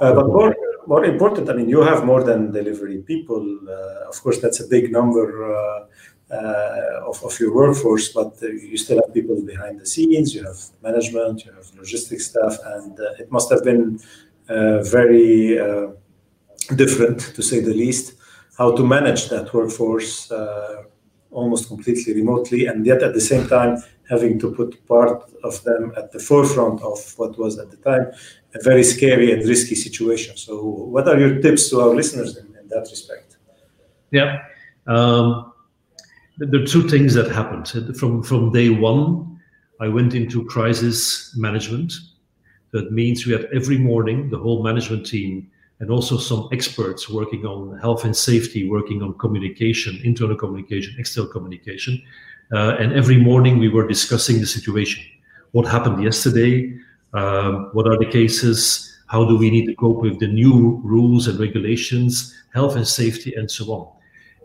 Uh, 0.02 0.14
but 0.14 0.28
more 0.28 0.56
more 0.88 1.04
important, 1.04 1.50
I 1.50 1.54
mean, 1.54 1.68
you 1.68 1.82
have 1.82 2.06
more 2.06 2.24
than 2.24 2.52
delivery 2.52 3.00
people. 3.00 3.44
Uh, 3.68 4.08
of 4.08 4.22
course, 4.24 4.40
that's 4.40 4.62
a 4.62 4.68
big 4.68 4.92
number. 4.92 5.26
Of, 7.10 7.24
of, 7.24 7.40
your 7.40 7.56
workforce, 7.56 8.10
but 8.10 8.36
you 8.42 8.76
still 8.76 9.00
have 9.02 9.14
people 9.14 9.42
behind 9.42 9.80
the 9.80 9.86
scenes. 9.86 10.36
You 10.36 10.44
have 10.44 10.60
management, 10.84 11.46
you 11.46 11.54
have 11.54 11.72
logistics 11.74 12.26
staff, 12.26 12.58
and 12.66 13.00
it 13.18 13.32
must 13.32 13.50
have 13.50 13.64
been 13.64 13.98
uh, 13.98 14.04
very 14.48 15.60
uh, 15.60 15.88
different, 16.76 17.20
to 17.36 17.42
say 17.42 17.60
the 17.60 17.74
least, 17.74 18.16
how 18.58 18.76
to 18.76 18.84
manage 18.86 19.30
that 19.30 19.54
workforce 19.54 20.32
uh, 20.32 20.84
almost 21.32 21.68
completely 21.68 22.14
remotely, 22.14 22.66
and 22.66 22.86
yet 22.86 23.04
at 23.04 23.14
the 23.14 23.22
same 23.22 23.48
time 23.48 23.78
having 24.10 24.40
to 24.40 24.52
put 24.52 24.86
part 24.88 25.30
of 25.44 25.64
them 25.64 25.94
at 25.98 26.12
the 26.12 26.20
forefront 26.20 26.82
of 26.82 27.14
what 27.18 27.38
was 27.38 27.60
at 27.60 27.70
the 27.70 27.78
time 27.78 28.12
a 28.56 28.64
very 28.64 28.84
scary 28.84 29.32
and 29.32 29.48
risky 29.48 29.76
situation. 29.76 30.36
So, 30.38 30.64
what 30.64 31.08
are 31.08 31.20
your 31.20 31.42
tips 31.42 31.70
to 31.70 31.82
our 31.82 31.94
listeners 31.94 32.38
in, 32.38 32.48
in 32.56 32.68
that 32.70 32.88
respect? 32.90 33.38
Yeah. 34.12 34.40
Um, 34.88 35.54
there 36.38 36.62
are 36.62 36.66
two 36.66 36.88
things 36.88 37.14
that 37.16 37.30
happened. 37.30 37.68
From, 37.98 38.24
from 38.24 38.52
day 38.52 38.70
one, 38.70 39.40
I 39.82 39.88
went 39.88 40.14
into 40.14 40.46
crisis 40.46 41.36
management 41.36 41.94
that 42.78 42.92
means 42.92 43.26
we 43.26 43.34
have 43.34 43.46
every 43.60 43.78
morning 43.78 44.30
the 44.30 44.38
whole 44.38 44.64
management 44.64 45.06
team 45.06 45.50
and 45.80 45.92
also 45.92 46.18
some 46.18 46.48
experts 46.52 47.10
working 47.10 47.46
on 47.46 47.78
health 47.80 48.04
and 48.04 48.16
safety, 48.16 48.70
working 48.70 49.02
on 49.04 49.18
communication, 49.18 50.00
internal 50.04 50.36
communication, 50.36 50.96
external 50.98 51.30
communication. 51.30 52.02
Uh, 52.54 52.76
and 52.80 52.94
every 52.94 53.18
morning 53.18 53.60
we 53.60 53.70
were 53.70 53.88
discussing 53.88 54.40
the 54.40 54.46
situation. 54.46 55.04
What 55.52 55.68
happened 55.68 56.04
yesterday? 56.04 56.78
Um, 57.14 57.70
what 57.74 57.88
are 57.88 57.98
the 57.98 58.10
cases? 58.20 58.98
How 59.08 59.24
do 59.26 59.38
we 59.38 59.50
need 59.50 59.66
to 59.68 59.76
cope 59.76 60.02
with 60.02 60.20
the 60.20 60.28
new 60.28 60.82
rules 60.84 61.28
and 61.28 61.40
regulations, 61.40 62.36
health 62.54 62.76
and 62.76 62.88
safety, 62.88 63.34
and 63.36 63.50
so 63.50 63.66
on? 63.72 63.84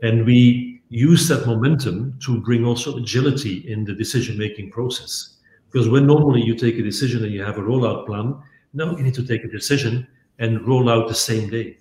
And 0.03 0.27
we 0.27 0.81
use 0.89 1.29
that 1.29 1.47
momentum 1.47 2.19
to 2.25 2.41
bring 2.41 2.65
also 2.65 2.97
agility 2.97 3.57
in 3.73 3.85
the 3.85 3.95
decision 3.95 4.39
making 4.39 4.71
process. 4.71 5.37
Because 5.73 5.89
when 5.89 6.07
normally 6.07 6.43
you 6.43 6.55
take 6.55 6.79
a 6.79 6.83
decision 6.83 7.25
and 7.25 7.33
you 7.33 7.43
have 7.43 7.57
a 7.57 7.63
rollout 7.63 8.07
plan, 8.07 8.37
now 8.75 8.95
you 8.97 9.03
need 9.03 9.15
to 9.15 9.27
take 9.27 9.43
a 9.45 9.49
decision 9.49 10.07
and 10.39 10.67
roll 10.67 10.89
out 10.91 11.09
the 11.09 11.15
same 11.15 11.49
day. 11.49 11.79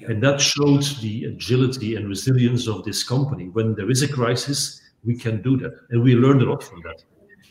Yeah. 0.00 0.10
And 0.10 0.22
that 0.22 0.40
showed 0.40 0.82
the 1.00 1.24
agility 1.24 1.96
and 1.96 2.08
resilience 2.08 2.68
of 2.68 2.84
this 2.84 3.02
company. 3.02 3.48
When 3.48 3.74
there 3.74 3.90
is 3.90 4.02
a 4.02 4.08
crisis, 4.08 4.82
we 5.04 5.16
can 5.16 5.40
do 5.40 5.56
that. 5.58 5.72
And 5.90 6.02
we 6.02 6.14
learned 6.14 6.42
a 6.42 6.50
lot 6.50 6.62
from 6.62 6.82
that. 6.82 7.02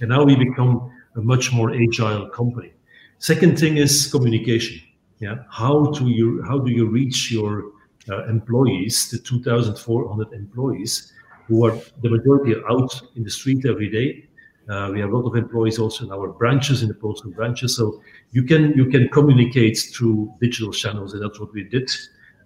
And 0.02 0.10
now 0.10 0.24
we 0.24 0.36
become 0.36 0.92
a 1.16 1.22
much 1.22 1.52
more 1.52 1.74
agile 1.74 2.30
company. 2.30 2.74
Second 3.18 3.58
thing 3.58 3.78
is 3.78 4.08
communication. 4.08 4.80
Yeah. 5.20 5.38
How 5.50 5.86
do 5.92 6.10
you 6.10 6.44
how 6.44 6.60
do 6.60 6.72
you 6.72 6.86
reach 6.88 7.32
your 7.32 7.72
uh, 8.10 8.26
employees, 8.26 9.10
the 9.10 9.18
2,400 9.18 10.34
employees, 10.34 11.14
who 11.48 11.66
are 11.66 11.78
the 12.02 12.10
majority 12.10 12.56
are 12.56 12.70
out 12.70 13.02
in 13.16 13.24
the 13.24 13.30
street 13.30 13.66
every 13.66 13.90
day. 13.90 14.25
Uh, 14.70 14.90
we 14.92 15.00
have 15.00 15.12
a 15.12 15.18
lot 15.18 15.28
of 15.28 15.36
employees 15.36 15.78
also 15.78 16.06
in 16.06 16.12
our 16.12 16.30
branches, 16.30 16.82
in 16.82 16.88
the 16.88 16.94
postal 16.94 17.32
branches. 17.32 17.76
So 17.76 18.02
you 18.32 18.44
can 18.44 18.74
you 18.74 18.86
can 18.86 19.10
communicate 19.10 19.78
through 19.94 20.34
digital 20.42 20.72
channels, 20.72 21.14
and 21.14 21.24
that's 21.24 21.40
what 21.40 21.54
we 21.54 21.64
did. 21.64 21.90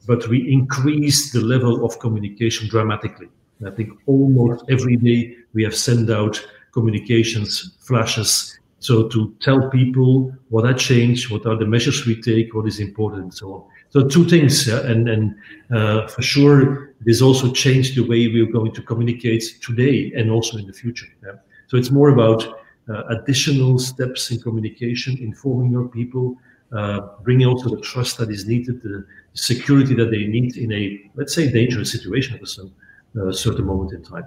But 0.06 0.28
we 0.28 0.52
increased 0.52 1.34
the 1.34 1.42
level 1.42 1.86
of 1.86 2.00
communication 2.00 2.68
dramatically. 2.70 3.30
I 3.66 3.72
think 3.72 3.92
almost 4.06 4.64
every 4.70 4.96
day 4.96 5.36
we 5.54 5.64
have 5.64 5.76
sent 5.76 6.10
out 6.10 6.46
communications 6.72 7.76
flashes 7.80 8.60
so 8.80 9.08
to 9.10 9.36
tell 9.42 9.70
people 9.70 10.34
what 10.50 10.66
had 10.66 10.78
changed, 10.78 11.30
what 11.30 11.46
are 11.46 11.58
the 11.58 11.66
measures 11.66 12.06
we 12.06 12.20
take, 12.20 12.56
what 12.56 12.68
is 12.68 12.80
important, 12.80 13.24
and 13.24 13.34
so 13.34 13.54
on. 13.54 13.64
So 13.90 14.08
two 14.08 14.26
things, 14.28 14.68
yeah? 14.68 14.80
and 14.80 15.10
and 15.10 15.36
uh, 15.72 16.08
for 16.08 16.22
sure, 16.22 16.94
this 17.02 17.22
also 17.22 17.52
changed 17.52 17.96
the 17.96 18.08
way 18.08 18.28
we're 18.28 18.52
going 18.52 18.74
to 18.74 18.82
communicate 18.82 19.44
today 19.62 20.12
and 20.16 20.32
also 20.32 20.58
in 20.58 20.68
the 20.68 20.74
future. 20.74 21.08
Yeah? 21.24 21.34
So 21.70 21.78
it's 21.78 21.92
more 21.92 22.10
about 22.10 22.42
uh, 22.90 23.04
additional 23.16 23.78
steps 23.78 24.32
in 24.32 24.42
communication, 24.42 25.18
informing 25.20 25.72
your 25.72 25.88
people, 25.88 26.36
uh, 26.72 27.00
bringing 27.24 27.48
also 27.48 27.70
the 27.70 27.82
trust 27.82 28.18
that 28.18 28.32
is 28.32 28.48
needed, 28.48 28.82
the 28.82 29.06
security 29.34 29.94
that 29.94 30.10
they 30.10 30.26
need 30.26 30.58
in 30.58 30.72
a 30.74 30.84
let's 31.16 31.34
say 31.36 31.52
dangerous 31.52 31.92
situation 31.92 32.36
at 32.36 32.42
a 32.42 32.48
certain, 32.48 32.74
uh, 33.22 33.32
certain 33.32 33.66
moment 33.66 33.94
in 33.94 34.04
time. 34.04 34.26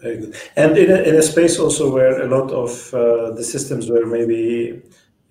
Very 0.00 0.18
good. 0.18 0.36
And 0.54 0.78
in 0.78 0.90
a, 0.90 1.02
in 1.02 1.14
a 1.16 1.22
space 1.22 1.58
also 1.58 1.92
where 1.92 2.22
a 2.22 2.28
lot 2.28 2.52
of 2.52 2.70
uh, 2.94 3.32
the 3.32 3.42
systems 3.42 3.90
were 3.90 4.06
maybe 4.06 4.82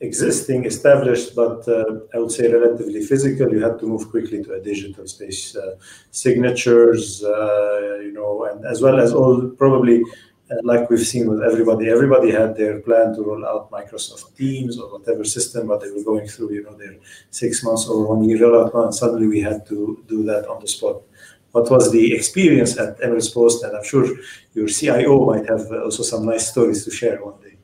existing, 0.02 0.66
established, 0.66 1.34
but 1.34 1.66
uh, 1.70 2.00
I 2.14 2.20
would 2.20 2.32
say 2.32 2.52
relatively 2.52 3.02
physical, 3.02 3.50
you 3.54 3.64
had 3.64 3.80
to 3.80 3.86
move 3.86 4.10
quickly 4.10 4.44
to 4.44 4.54
a 4.54 4.60
digital 4.60 5.08
space. 5.08 5.56
Uh, 5.56 5.76
signatures, 6.12 7.24
uh, 7.24 8.00
you 8.02 8.12
know, 8.12 8.46
and 8.52 8.66
as 8.66 8.82
well 8.82 9.00
as 9.00 9.14
all 9.14 9.50
probably. 9.52 10.04
Like 10.64 10.90
we've 10.90 11.00
seen 11.00 11.28
with 11.28 11.42
everybody, 11.42 11.90
everybody 11.90 12.30
had 12.32 12.56
their 12.56 12.80
plan 12.80 13.16
to 13.16 13.24
roll 13.24 13.46
out 13.46 13.72
Microsoft 13.72 14.36
Teams 14.36 14.80
or 14.80 15.00
whatever 15.00 15.24
system, 15.24 15.68
but 15.68 15.82
they 15.82 15.90
were 15.92 16.04
going 16.04 16.28
through, 16.28 16.54
you 16.54 16.64
know, 16.64 16.75
their 16.78 16.96
six 17.32 17.64
months 17.64 17.88
or 17.88 18.08
one 18.08 18.24
year 18.24 18.38
rollout 18.38 18.72
plan. 18.72 18.92
Suddenly, 18.92 19.28
we 19.28 19.42
had 19.42 19.66
to 19.68 20.04
do 20.08 20.24
that 20.24 20.48
on 20.48 20.62
the 20.62 20.68
spot 20.68 21.02
what 21.56 21.72
was 21.72 21.90
the 21.90 22.14
experience 22.14 22.78
at 22.78 23.00
Emirates 23.00 23.34
Post? 23.34 23.64
And 23.64 23.78
I'm 23.78 23.84
sure 23.84 24.06
your 24.54 24.68
CIO 24.68 25.25
might 25.25 25.48
have 25.48 25.66
also 25.72 26.04
some 26.04 26.25
nice 26.25 26.50
stories 26.52 26.84
to 26.84 26.92
share 26.92 27.24
one 27.24 27.40
day. 27.42 27.56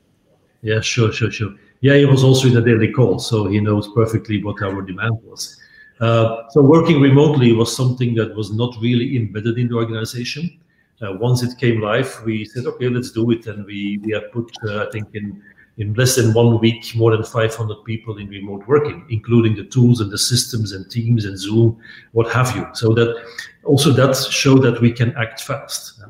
Yeah, 0.62 0.80
sure, 0.80 1.12
sure, 1.12 1.30
sure. 1.30 1.54
Yeah, 1.82 1.96
he 1.96 2.06
was 2.06 2.24
also 2.24 2.48
in 2.48 2.54
the 2.54 2.62
daily 2.62 2.90
call, 2.90 3.18
so 3.18 3.48
he 3.48 3.60
knows 3.60 3.88
perfectly 3.94 4.42
what 4.42 4.62
our 4.62 4.80
demand 4.80 5.18
was. 5.24 5.60
Uh, 6.00 6.48
so 6.48 6.62
working 6.62 7.02
remotely 7.02 7.52
was 7.52 7.76
something 7.76 8.14
that 8.14 8.34
was 8.34 8.50
not 8.50 8.74
really 8.80 9.16
embedded 9.16 9.58
in 9.58 9.68
the 9.68 9.74
organization. 9.74 10.58
Uh, 11.02 11.14
once 11.14 11.42
it 11.42 11.58
came 11.58 11.80
live, 11.80 12.22
we 12.24 12.44
said, 12.44 12.64
okay, 12.66 12.88
let's 12.88 13.10
do 13.10 13.30
it, 13.30 13.46
and 13.46 13.64
we 13.66 13.98
we 14.04 14.12
have 14.12 14.30
put, 14.32 14.50
uh, 14.68 14.86
I 14.86 14.90
think, 14.90 15.08
in 15.14 15.42
in 15.78 15.94
less 15.94 16.16
than 16.16 16.34
one 16.34 16.60
week, 16.60 16.94
more 16.94 17.12
than 17.12 17.24
500 17.24 17.84
people 17.84 18.18
in 18.18 18.28
remote 18.28 18.66
working, 18.68 19.04
including 19.08 19.56
the 19.56 19.64
tools 19.64 20.00
and 20.00 20.10
the 20.10 20.18
systems 20.18 20.72
and 20.72 20.90
Teams 20.90 21.24
and 21.24 21.38
Zoom, 21.38 21.78
what 22.12 22.30
have 22.30 22.54
you. 22.54 22.66
So 22.74 22.92
that 22.94 23.24
also 23.64 23.90
that 23.92 24.14
showed 24.30 24.62
that 24.62 24.80
we 24.80 24.92
can 24.92 25.16
act 25.16 25.40
fast. 25.40 26.02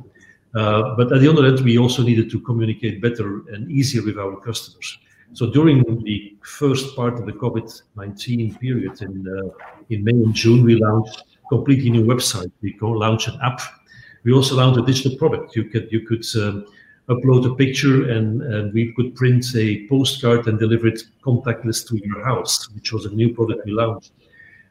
Uh, 0.55 0.95
but 0.97 1.13
at 1.13 1.21
the 1.21 1.29
other 1.29 1.47
end, 1.47 1.61
we 1.61 1.79
also 1.79 2.03
needed 2.03 2.31
to 2.31 2.41
communicate 2.41 3.01
better 3.01 3.43
and 3.53 3.71
easier 3.71 4.03
with 4.05 4.19
our 4.19 4.37
customers. 4.41 4.99
So 5.33 5.51
during 5.51 5.83
the 6.05 6.37
first 6.43 6.95
part 6.95 7.15
of 7.19 7.25
the 7.25 7.33
COVID-19 7.33 8.61
period 8.61 9.01
in 9.01 9.27
uh, 9.27 9.49
in 9.89 10.05
May 10.05 10.13
and 10.13 10.35
June, 10.35 10.65
we 10.65 10.75
launched 10.75 11.25
completely 11.49 11.91
new 11.91 12.05
website. 12.05 12.51
We 12.61 12.77
launched 12.81 13.29
an 13.29 13.39
app. 13.43 13.61
We 14.25 14.33
also 14.33 14.57
launched 14.57 14.79
a 14.79 14.87
digital 14.87 15.17
product. 15.17 15.57
You 15.57 15.65
could 15.65 15.89
you 15.91 16.01
could 16.07 16.25
um, 16.37 16.67
upload 17.09 17.51
a 17.51 17.55
picture 17.55 18.11
and, 18.11 18.43
and, 18.43 18.73
we 18.73 18.93
could 18.93 19.15
print 19.17 19.45
a 19.57 19.87
postcard 19.89 20.47
and 20.47 20.59
deliver 20.59 20.87
it 20.87 21.03
contactless 21.25 21.87
to 21.89 22.01
your 22.05 22.25
house, 22.25 22.69
which 22.75 22.93
was 22.93 23.07
a 23.07 23.11
new 23.11 23.35
product 23.35 23.65
we 23.67 23.73
launched. 23.73 24.13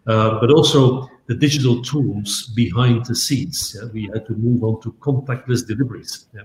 Uh, 0.07 0.39
but 0.39 0.49
also 0.49 1.09
the 1.27 1.35
digital 1.35 1.81
tools 1.83 2.47
behind 2.55 3.05
the 3.05 3.15
scenes. 3.15 3.75
Yeah? 3.77 3.89
We 3.93 4.09
had 4.13 4.25
to 4.27 4.33
move 4.33 4.63
on 4.63 4.81
to 4.81 4.93
contactless 4.93 5.67
deliveries. 5.67 6.27
Yeah? 6.33 6.43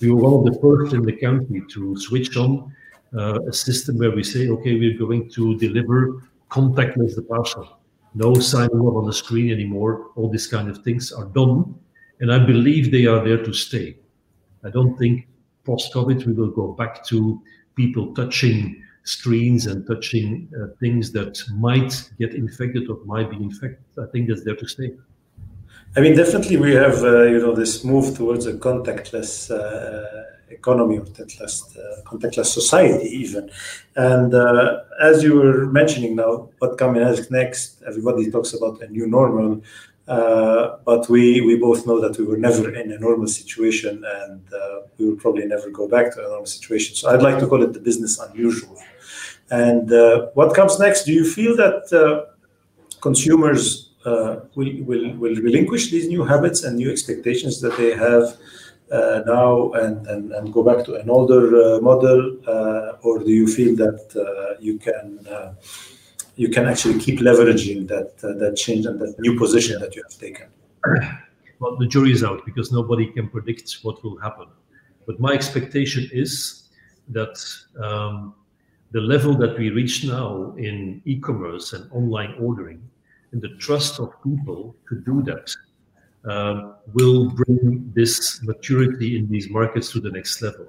We 0.00 0.10
were 0.10 0.22
one 0.28 0.34
of 0.34 0.52
the 0.52 0.60
first 0.60 0.94
in 0.94 1.02
the 1.02 1.12
country 1.12 1.62
to 1.70 1.96
switch 1.98 2.36
on 2.36 2.74
uh, 3.16 3.40
a 3.42 3.52
system 3.52 3.98
where 3.98 4.10
we 4.10 4.24
say, 4.24 4.48
okay, 4.48 4.78
we're 4.78 4.98
going 4.98 5.30
to 5.30 5.56
deliver 5.58 6.22
contactless 6.50 7.14
the 7.14 7.22
parcel. 7.22 7.78
No 8.14 8.34
signing 8.34 8.80
up 8.80 8.94
on 8.94 9.06
the 9.06 9.12
screen 9.12 9.52
anymore. 9.52 10.10
All 10.16 10.28
these 10.28 10.46
kind 10.46 10.68
of 10.68 10.82
things 10.82 11.12
are 11.12 11.26
done. 11.26 11.74
And 12.20 12.32
I 12.32 12.38
believe 12.38 12.90
they 12.90 13.06
are 13.06 13.22
there 13.22 13.42
to 13.42 13.52
stay. 13.52 13.96
I 14.64 14.70
don't 14.70 14.96
think 14.96 15.28
post 15.64 15.92
COVID 15.92 16.26
we 16.26 16.32
will 16.32 16.50
go 16.50 16.72
back 16.72 17.04
to 17.06 17.42
people 17.74 18.14
touching 18.14 18.82
screens 19.04 19.66
and 19.66 19.86
touching 19.86 20.48
uh, 20.58 20.66
things 20.80 21.12
that 21.12 21.40
might 21.54 22.10
get 22.18 22.34
infected 22.34 22.88
or 22.88 22.98
might 23.04 23.30
be 23.30 23.36
infected. 23.36 23.84
I 23.98 24.06
think 24.12 24.28
that's 24.28 24.44
there 24.44 24.56
to 24.56 24.66
stay. 24.66 24.94
I 25.96 26.00
mean, 26.00 26.16
definitely 26.16 26.56
we 26.56 26.74
have 26.74 27.02
uh, 27.02 27.22
you 27.22 27.38
know 27.38 27.54
this 27.54 27.84
move 27.84 28.16
towards 28.16 28.46
a 28.46 28.54
contactless 28.54 29.50
uh, 29.50 30.24
economy 30.50 30.98
or 30.98 31.02
contactless, 31.02 31.76
uh, 31.76 32.02
contactless 32.02 32.46
society 32.46 33.08
even. 33.08 33.50
And 33.94 34.34
uh, 34.34 34.80
as 35.00 35.22
you 35.22 35.36
were 35.36 35.66
mentioning 35.66 36.16
now, 36.16 36.50
what 36.58 36.78
coming 36.78 37.02
next? 37.30 37.82
Everybody 37.86 38.30
talks 38.30 38.52
about 38.54 38.82
a 38.82 38.88
new 38.88 39.06
normal. 39.06 39.62
Uh, 40.08 40.76
but 40.84 41.08
we, 41.08 41.40
we 41.40 41.56
both 41.56 41.84
know 41.86 42.00
that 42.00 42.16
we 42.16 42.24
were 42.24 42.36
never 42.36 42.72
in 42.72 42.92
a 42.92 42.98
normal 42.98 43.26
situation 43.26 44.04
and 44.22 44.40
uh, 44.52 44.80
we 44.98 45.08
will 45.08 45.16
probably 45.16 45.44
never 45.44 45.68
go 45.70 45.88
back 45.88 46.14
to 46.14 46.20
a 46.20 46.28
normal 46.28 46.46
situation. 46.46 46.94
So 46.94 47.10
I'd 47.10 47.22
like 47.22 47.40
to 47.40 47.46
call 47.46 47.62
it 47.62 47.72
the 47.72 47.80
business 47.80 48.20
unusual. 48.20 48.78
And 49.50 49.92
uh, 49.92 50.26
what 50.34 50.54
comes 50.54 50.78
next? 50.78 51.04
Do 51.04 51.12
you 51.12 51.28
feel 51.28 51.56
that 51.56 51.92
uh, 51.92 52.32
consumers 53.00 53.94
uh, 54.04 54.40
will, 54.54 54.72
will, 54.84 55.12
will 55.16 55.34
relinquish 55.36 55.90
these 55.90 56.06
new 56.06 56.24
habits 56.24 56.62
and 56.62 56.76
new 56.76 56.90
expectations 56.90 57.60
that 57.60 57.76
they 57.76 57.92
have 57.96 58.36
now 59.26 59.72
and, 59.72 60.06
and, 60.06 60.30
and 60.32 60.52
go 60.52 60.62
back 60.62 60.84
to 60.86 60.94
an 60.94 61.10
older 61.10 61.80
model? 61.80 62.38
or 63.02 63.18
do 63.18 63.30
you 63.30 63.48
feel 63.48 63.74
that 63.74 64.56
you 64.60 64.78
can? 64.78 65.18
You 66.36 66.48
can 66.48 66.66
actually 66.66 66.98
keep 67.00 67.20
leveraging 67.20 67.88
that 67.88 68.12
uh, 68.22 68.38
that 68.38 68.56
change 68.56 68.86
and 68.86 69.00
that 69.00 69.18
new 69.18 69.38
position 69.38 69.80
that 69.80 69.96
you 69.96 70.02
have 70.02 70.18
taken? 70.18 70.46
Well, 71.58 71.76
the 71.76 71.86
jury 71.86 72.12
is 72.12 72.22
out 72.22 72.44
because 72.44 72.70
nobody 72.70 73.06
can 73.06 73.28
predict 73.28 73.78
what 73.82 74.02
will 74.04 74.18
happen. 74.18 74.46
But 75.06 75.18
my 75.18 75.32
expectation 75.32 76.08
is 76.12 76.68
that 77.08 77.34
um, 77.82 78.34
the 78.90 79.00
level 79.00 79.34
that 79.38 79.58
we 79.58 79.70
reach 79.70 80.04
now 80.04 80.54
in 80.58 81.00
e-commerce 81.06 81.72
and 81.72 81.90
online 81.92 82.34
ordering, 82.38 82.82
and 83.32 83.40
the 83.40 83.56
trust 83.56 83.98
of 83.98 84.12
people 84.22 84.76
to 84.88 84.96
do 85.00 85.22
that, 85.22 85.54
uh, 86.28 86.72
will 86.92 87.30
bring 87.30 87.90
this 87.94 88.42
maturity 88.42 89.16
in 89.16 89.28
these 89.30 89.48
markets 89.48 89.90
to 89.92 90.00
the 90.00 90.10
next 90.10 90.42
level. 90.42 90.66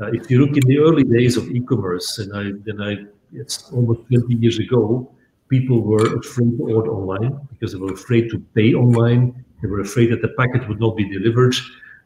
Uh, 0.00 0.06
if 0.06 0.28
you 0.30 0.44
look 0.44 0.56
in 0.56 0.66
the 0.66 0.78
early 0.78 1.04
days 1.04 1.36
of 1.36 1.48
e-commerce, 1.50 2.18
and 2.18 2.34
I 2.34 2.44
then 2.64 2.80
I 2.80 3.06
it's 3.34 3.70
almost 3.72 4.00
20 4.08 4.34
years 4.34 4.58
ago, 4.58 5.10
people 5.48 5.80
were 5.80 6.18
afraid 6.18 6.56
to 6.58 6.62
order 6.74 6.90
online 6.90 7.38
because 7.50 7.72
they 7.72 7.78
were 7.78 7.92
afraid 7.92 8.30
to 8.30 8.38
pay 8.54 8.74
online. 8.74 9.44
They 9.62 9.68
were 9.68 9.80
afraid 9.80 10.10
that 10.12 10.22
the 10.22 10.32
packet 10.36 10.68
would 10.68 10.80
not 10.80 10.96
be 10.96 11.08
delivered, 11.08 11.54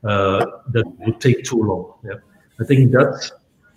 uh, 0.05 0.45
that 0.73 0.87
would 1.05 1.21
take 1.21 1.45
too 1.45 1.63
long. 1.63 1.95
Yeah. 2.05 2.19
I 2.61 2.65
think 2.65 2.93
that 2.93 3.31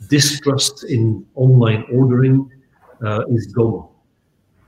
distrust 0.09 0.83
in 0.85 1.25
online 1.35 1.85
ordering 1.91 2.49
uh, 3.03 3.25
is 3.29 3.47
gone. 3.47 3.87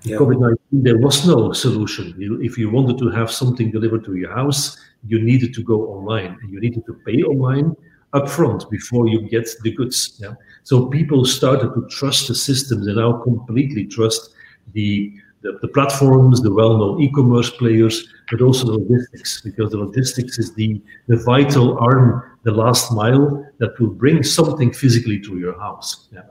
Yeah. 0.04 0.18
COVID 0.18 0.40
19, 0.40 0.84
there 0.84 0.98
was 0.98 1.26
no 1.26 1.54
solution. 1.54 2.14
You, 2.18 2.42
if 2.42 2.58
you 2.58 2.70
wanted 2.70 2.98
to 3.00 3.10
have 3.10 3.32
something 3.32 3.72
delivered 3.72 4.04
to 4.06 4.16
your 4.16 4.34
house, 4.34 4.78
you 5.06 5.22
needed 5.22 5.54
to 5.54 5.64
go 5.64 5.88
online 5.96 6.38
and 6.42 6.52
you 6.52 6.60
needed 6.60 6.86
to 6.86 6.94
pay 7.06 7.24
online 7.24 7.76
upfront 8.14 8.70
before 8.70 9.08
you 9.08 9.28
get 9.28 9.50
the 9.64 9.72
goods. 9.72 10.20
Yeah? 10.22 10.36
So 10.64 10.88
people 10.88 11.26
started 11.26 11.74
to 11.74 11.88
trust 11.90 12.28
the 12.28 12.36
systems 12.36 12.88
and 12.88 12.98
now 12.98 13.14
completely 13.24 13.86
trust 13.86 14.34
the, 14.74 15.14
the, 15.42 15.58
the 15.62 15.68
platforms, 15.68 16.42
the 16.42 16.54
well-known 16.54 17.02
e-commerce 17.02 17.50
players, 17.50 18.08
but 18.32 18.42
also 18.42 18.66
the 18.66 18.78
logistics, 18.78 19.42
because 19.42 19.72
the 19.72 19.78
logistics 19.78 20.38
is 20.38 20.54
the, 20.54 20.82
the 21.08 21.18
vital 21.18 21.78
arm, 21.80 22.24
the 22.44 22.52
last 22.52 22.94
mile 22.94 23.46
that 23.58 23.78
will 23.80 23.90
bring 23.90 24.24
something 24.24 24.72
physically 24.72 25.20
to 25.22 25.38
your 25.38 25.60
house. 25.60 26.08
Yeah? 26.14 26.22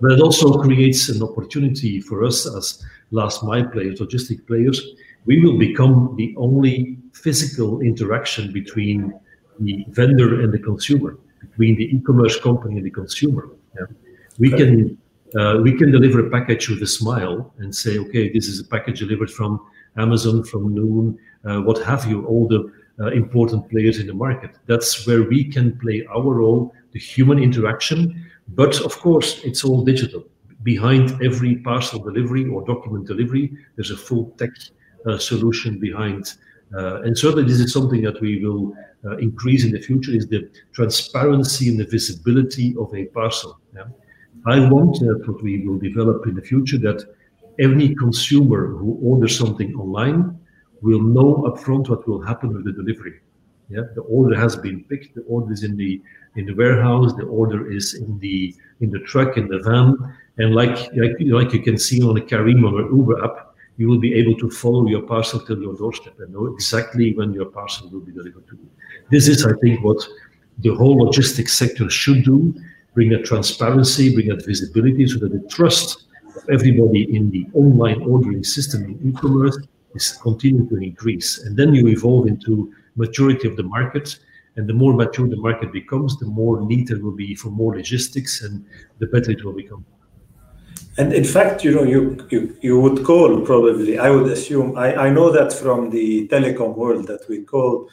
But 0.00 0.12
it 0.12 0.20
also 0.20 0.60
creates 0.60 1.08
an 1.08 1.22
opportunity 1.22 2.00
for 2.00 2.24
us 2.24 2.46
as 2.46 2.84
last 3.10 3.44
mile 3.44 3.68
players, 3.68 4.00
logistic 4.00 4.46
players. 4.46 4.80
We 5.26 5.40
will 5.40 5.58
become 5.58 6.14
the 6.16 6.34
only 6.36 6.98
physical 7.12 7.80
interaction 7.82 8.52
between 8.52 9.12
the 9.60 9.84
vendor 9.90 10.40
and 10.40 10.52
the 10.52 10.58
consumer 10.58 11.18
between 11.42 11.76
the 11.76 11.84
e-commerce 11.94 12.40
company 12.40 12.76
and 12.76 12.86
the 12.86 12.90
consumer. 12.90 13.50
Yeah? 13.76 13.86
We 14.38 14.50
can 14.50 14.98
uh, 15.38 15.60
we 15.62 15.76
can 15.76 15.90
deliver 15.90 16.26
a 16.26 16.30
package 16.30 16.68
with 16.68 16.82
a 16.82 16.86
smile 16.86 17.54
and 17.58 17.74
say, 17.74 17.98
okay, 17.98 18.30
this 18.30 18.46
is 18.48 18.60
a 18.60 18.64
package 18.64 18.98
delivered 18.98 19.30
from 19.30 19.60
Amazon, 19.96 20.44
from 20.44 20.74
Noon, 20.74 21.18
uh, 21.44 21.60
what 21.60 21.82
have 21.84 22.04
you, 22.04 22.26
all 22.26 22.46
the 22.46 22.70
uh, 23.00 23.06
important 23.06 23.68
players 23.70 23.98
in 23.98 24.06
the 24.06 24.14
market. 24.14 24.50
That's 24.66 25.06
where 25.06 25.22
we 25.22 25.44
can 25.44 25.78
play 25.78 26.06
our 26.14 26.34
role, 26.34 26.74
the 26.92 26.98
human 26.98 27.38
interaction. 27.38 28.30
But 28.48 28.80
of 28.82 28.98
course, 28.98 29.40
it's 29.44 29.64
all 29.64 29.82
digital. 29.84 30.24
Behind 30.62 31.22
every 31.22 31.56
parcel 31.56 31.98
delivery 31.98 32.46
or 32.46 32.64
document 32.64 33.06
delivery, 33.06 33.52
there's 33.76 33.90
a 33.90 33.96
full 33.96 34.34
tech 34.38 34.50
uh, 35.06 35.18
solution 35.18 35.78
behind. 35.78 36.34
Uh, 36.74 37.02
and 37.02 37.16
certainly, 37.16 37.44
this 37.44 37.60
is 37.60 37.72
something 37.72 38.02
that 38.02 38.20
we 38.20 38.44
will 38.44 38.74
uh, 39.04 39.16
increase 39.18 39.64
in 39.64 39.72
the 39.72 39.80
future: 39.80 40.12
is 40.12 40.26
the 40.28 40.48
transparency 40.72 41.68
and 41.68 41.78
the 41.78 41.86
visibility 41.86 42.74
of 42.78 42.94
a 42.94 43.06
parcel. 43.06 43.60
Yeah? 43.74 43.84
I 44.46 44.68
want 44.68 44.98
that 45.00 45.22
what 45.26 45.42
we 45.42 45.66
will 45.66 45.78
develop 45.78 46.26
in 46.26 46.34
the 46.34 46.42
future 46.42 46.78
that 46.78 47.04
any 47.58 47.94
consumer 47.94 48.68
who 48.68 48.98
orders 49.02 49.36
something 49.36 49.74
online 49.74 50.38
will 50.80 51.00
know 51.00 51.44
upfront 51.48 51.88
what 51.88 52.08
will 52.08 52.20
happen 52.20 52.52
with 52.52 52.64
the 52.64 52.72
delivery. 52.72 53.20
Yeah, 53.68 53.82
the 53.94 54.02
order 54.02 54.36
has 54.38 54.56
been 54.56 54.84
picked. 54.84 55.14
The 55.14 55.22
order 55.22 55.52
is 55.52 55.62
in 55.62 55.76
the 55.76 56.02
in 56.36 56.46
the 56.46 56.54
warehouse. 56.54 57.14
The 57.14 57.24
order 57.24 57.70
is 57.70 57.94
in 57.94 58.18
the 58.18 58.54
in 58.80 58.90
the 58.90 58.98
truck 59.00 59.36
in 59.36 59.48
the 59.48 59.60
van. 59.60 59.96
And 60.38 60.54
like 60.54 60.92
like, 60.94 61.16
like 61.20 61.52
you 61.52 61.62
can 61.62 61.78
see 61.78 62.02
on 62.02 62.14
the 62.14 62.20
Careem 62.20 62.64
or 62.64 62.90
Uber 62.94 63.24
app, 63.24 63.51
you 63.82 63.88
will 63.90 64.02
be 64.08 64.14
able 64.20 64.36
to 64.42 64.48
follow 64.62 64.82
your 64.94 65.04
parcel 65.14 65.38
till 65.46 65.60
your 65.66 65.76
doorstep 65.82 66.16
and 66.20 66.32
know 66.32 66.46
exactly 66.54 67.06
when 67.18 67.30
your 67.38 67.48
parcel 67.58 67.90
will 67.90 68.04
be 68.08 68.14
delivered 68.20 68.46
to 68.50 68.54
you. 68.62 68.68
This 69.14 69.26
is, 69.32 69.38
I 69.52 69.54
think, 69.62 69.82
what 69.86 70.00
the 70.64 70.72
whole 70.80 70.96
logistics 71.04 71.54
sector 71.62 71.86
should 71.90 72.20
do: 72.32 72.36
bring 72.94 73.08
that 73.14 73.24
transparency, 73.32 74.04
bring 74.14 74.28
that 74.32 74.44
visibility, 74.52 75.04
so 75.12 75.16
that 75.22 75.32
the 75.36 75.44
trust 75.56 75.88
of 76.36 76.42
everybody 76.56 77.02
in 77.16 77.24
the 77.34 77.44
online 77.62 78.00
ordering 78.02 78.44
system 78.56 78.78
in 78.90 78.94
e-commerce 79.08 79.58
is 79.98 80.06
continuing 80.26 80.68
to 80.68 80.76
increase. 80.90 81.28
And 81.44 81.52
then 81.58 81.74
you 81.74 81.84
evolve 81.96 82.24
into 82.34 82.52
maturity 83.04 83.46
of 83.48 83.56
the 83.56 83.68
market. 83.76 84.06
And 84.56 84.64
the 84.70 84.74
more 84.82 84.92
mature 85.02 85.26
the 85.34 85.42
market 85.48 85.70
becomes, 85.80 86.10
the 86.22 86.30
more 86.40 86.56
need 86.70 86.84
there 86.88 87.02
will 87.04 87.18
be 87.24 87.34
for 87.34 87.50
more 87.60 87.72
logistics 87.80 88.32
and 88.44 88.54
the 89.00 89.06
better 89.06 89.30
it 89.36 89.42
will 89.44 89.56
become. 89.64 89.82
And 90.98 91.12
in 91.12 91.24
fact, 91.24 91.64
you 91.64 91.74
know, 91.74 91.84
you, 91.84 92.26
you, 92.30 92.56
you 92.60 92.78
would 92.78 93.04
call 93.04 93.40
probably, 93.40 93.98
I 93.98 94.10
would 94.10 94.30
assume, 94.30 94.76
I, 94.76 94.94
I 95.06 95.10
know 95.10 95.32
that 95.32 95.52
from 95.52 95.90
the 95.90 96.28
telecom 96.28 96.76
world 96.76 97.06
that 97.06 97.26
we 97.28 97.44
call 97.44 97.88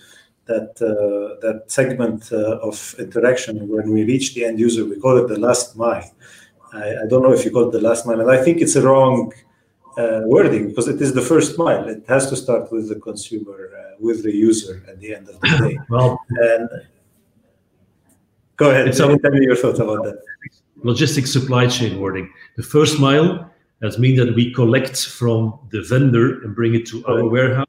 that 0.50 0.72
uh, 0.82 1.40
that 1.46 1.58
segment 1.68 2.32
uh, 2.32 2.70
of 2.70 2.96
interaction 2.98 3.68
when 3.68 3.92
we 3.92 4.04
reach 4.04 4.34
the 4.34 4.44
end 4.46 4.60
user, 4.60 4.84
we 4.84 5.00
call 5.00 5.16
it 5.18 5.28
the 5.28 5.40
last 5.40 5.78
mile. 5.78 6.10
I, 6.74 6.88
I 7.04 7.06
don't 7.08 7.24
know 7.24 7.32
if 7.32 7.46
you 7.46 7.52
call 7.52 7.70
it 7.70 7.72
the 7.72 7.86
last 7.90 8.06
mile, 8.06 8.20
and 8.20 8.32
I 8.32 8.44
think 8.44 8.60
it's 8.60 8.76
a 8.76 8.82
wrong 8.82 9.32
uh, 9.98 10.22
wording 10.26 10.70
because 10.70 10.88
it 10.88 11.00
is 11.02 11.14
the 11.14 11.22
first 11.22 11.58
mile. 11.58 11.88
It 11.88 12.04
has 12.08 12.30
to 12.32 12.36
start 12.36 12.72
with 12.72 12.90
the 12.90 13.00
consumer, 13.00 13.58
uh, 13.80 13.96
with 14.00 14.24
the 14.24 14.34
user 14.34 14.84
at 14.90 15.00
the 15.00 15.16
end 15.16 15.30
of 15.30 15.40
the 15.40 15.48
day. 15.64 15.78
well, 15.90 16.20
and 16.30 16.70
go 18.58 18.72
ahead. 18.72 18.92
Tell 18.94 19.10
me 19.10 19.46
your 19.50 19.56
thoughts 19.56 19.80
about 19.80 20.04
that. 20.06 20.20
Logistics 20.84 21.32
supply 21.32 21.68
chain 21.68 22.00
wording. 22.00 22.32
The 22.58 22.64
first 22.64 23.00
mile 23.00 23.50
that 23.82 23.98
means 24.00 24.20
that 24.20 24.36
we 24.36 24.54
collect 24.54 25.06
from 25.06 25.60
the 25.72 25.82
vendor 25.82 26.42
and 26.42 26.56
bring 26.56 26.76
it 26.76 26.86
to 26.88 27.06
our 27.06 27.28
warehouse. 27.28 27.68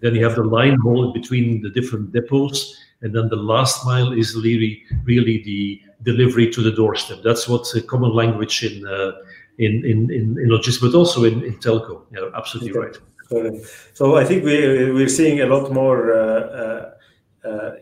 Then 0.00 0.14
you 0.14 0.24
have 0.24 0.36
the 0.36 0.44
line 0.44 0.78
haul 0.78 1.12
between 1.12 1.62
the 1.62 1.70
different 1.70 2.12
depots, 2.12 2.76
and 3.02 3.14
then 3.14 3.28
the 3.28 3.36
last 3.36 3.84
mile 3.86 4.12
is 4.12 4.34
really 4.36 4.82
really 5.04 5.42
the 5.42 5.80
delivery 6.02 6.50
to 6.50 6.62
the 6.62 6.72
doorstep. 6.72 7.18
That's 7.22 7.48
what's 7.48 7.74
a 7.74 7.82
common 7.82 8.12
language 8.14 8.64
in. 8.64 8.86
Uh, 8.86 9.12
in, 9.58 9.84
in, 9.84 10.10
in, 10.10 10.36
in 10.36 10.48
logistics, 10.48 10.82
but 10.82 10.98
also 10.98 11.22
in, 11.22 11.44
in 11.44 11.54
telco. 11.58 12.02
Yeah, 12.12 12.28
absolutely 12.34 12.72
okay. 12.72 12.98
right. 13.30 13.62
So 13.94 14.16
I 14.16 14.24
think 14.24 14.44
we, 14.44 14.90
we're 14.92 15.08
seeing 15.08 15.40
a 15.40 15.46
lot 15.46 15.72
more, 15.72 16.12
uh, 16.12 16.40
uh, 16.40 16.93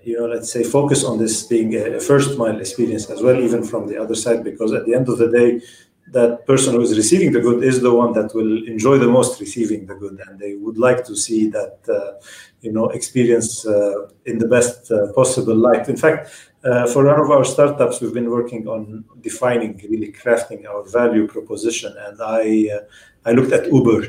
you 0.05 0.19
know, 0.19 0.27
let's 0.27 0.53
say 0.53 0.63
focus 0.65 1.05
on 1.05 1.19
this 1.19 1.43
being 1.45 1.75
a 1.77 2.01
first 2.01 2.37
mile 2.39 2.59
experience 2.61 3.09
as 3.11 3.23
well, 3.23 3.39
even 3.41 3.63
from 3.65 3.89
the 3.89 4.01
other 4.01 4.15
side, 4.15 4.43
because 4.45 4.73
at 4.73 4.85
the 4.87 4.95
end 4.95 5.09
of 5.09 5.19
the 5.19 5.31
day, 5.31 5.61
that 6.09 6.47
person 6.47 6.75
who 6.75 6.81
is 6.81 6.97
receiving 6.97 7.33
the 7.33 7.41
good 7.41 7.63
is 7.65 7.81
the 7.81 7.95
one 7.95 8.13
that 8.13 8.35
will 8.35 8.67
enjoy 8.67 8.99
the 8.99 9.07
most 9.07 9.41
receiving 9.41 9.87
the 9.87 9.95
good, 9.95 10.21
and 10.27 10.39
they 10.39 10.55
would 10.55 10.79
like 10.79 11.05
to 11.05 11.17
see 11.17 11.49
that, 11.49 11.79
uh, 11.89 12.21
you 12.61 12.73
know, 12.73 12.87
experience 12.91 13.67
uh, 13.67 14.09
in 14.27 14.39
the 14.39 14.47
best 14.47 14.91
uh, 14.91 15.13
possible 15.13 15.55
light. 15.55 15.89
In 15.89 15.97
fact, 15.97 16.29
uh, 16.65 16.87
for 16.87 17.07
one 17.07 17.19
of 17.19 17.31
our 17.31 17.45
startups, 17.45 18.01
we've 18.01 18.13
been 18.13 18.31
working 18.31 18.69
on 18.69 19.05
defining, 19.21 19.81
really 19.89 20.13
crafting 20.13 20.67
our 20.69 20.83
value 20.85 21.27
proposition, 21.27 21.95
and 22.07 22.21
I 22.21 22.69
uh, 22.77 22.81
I 23.25 23.33
looked 23.33 23.53
at 23.53 23.73
Uber 23.73 24.03
uh, 24.03 24.09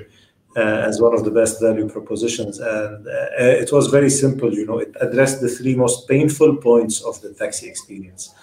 as 0.55 1.01
one 1.01 1.13
of 1.13 1.23
the 1.23 1.31
best 1.31 1.61
value 1.61 1.87
propositions, 1.89 2.59
and 2.59 3.07
uh, 3.07 3.61
it 3.63 3.71
was 3.71 3.87
very 3.87 4.09
simple. 4.09 4.53
You 4.53 4.65
know, 4.65 4.79
it 4.79 4.95
addressed 5.01 5.41
the 5.41 5.49
three 5.49 5.75
most 5.75 6.07
painful 6.07 6.57
points 6.57 7.01
of 7.01 7.19
the 7.21 7.33
taxi 7.33 7.67
experience: 7.67 8.33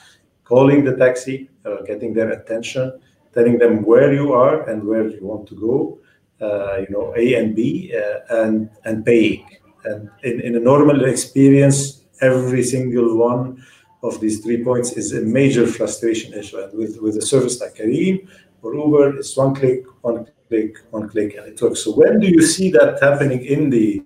calling 0.44 0.84
the 0.84 0.96
taxi, 0.96 1.48
uh, 1.64 1.82
getting 1.82 2.14
their 2.14 2.30
attention, 2.30 3.00
telling 3.32 3.58
them 3.58 3.82
where 3.84 4.12
you 4.12 4.32
are 4.32 4.68
and 4.68 4.82
where 4.84 5.08
you 5.08 5.22
want 5.22 5.46
to 5.48 5.54
go. 5.54 5.98
Uh, 6.40 6.78
you 6.78 6.90
know, 6.90 7.12
A 7.16 7.34
and 7.34 7.54
B, 7.54 7.94
and 8.30 8.70
and 8.84 9.04
paying. 9.04 9.46
And 9.84 10.10
in, 10.22 10.40
in 10.40 10.56
a 10.56 10.60
normal 10.60 11.04
experience, 11.04 12.04
every 12.20 12.62
single 12.62 13.16
one 13.16 13.64
of 14.02 14.20
these 14.20 14.40
three 14.42 14.64
points 14.64 14.92
is 14.92 15.12
a 15.12 15.20
major 15.20 15.66
frustration 15.66 16.32
issue. 16.34 16.58
And 16.58 16.72
with, 16.78 16.98
with 17.00 17.16
a 17.16 17.22
service 17.22 17.60
like 17.60 17.74
Careem 17.76 18.26
or 18.62 18.74
Uber, 18.74 19.18
it's 19.18 19.36
one 19.36 19.54
click, 19.54 19.84
one 20.02 20.26
click, 20.50 20.76
one 20.90 21.08
click, 21.08 21.36
and 21.36 21.46
it 21.46 21.62
works. 21.62 21.84
So 21.84 21.92
when 21.92 22.20
do 22.20 22.26
you 22.26 22.42
see 22.42 22.70
that 22.72 22.98
happening 23.00 23.42
in 23.44 23.70
the 23.70 24.02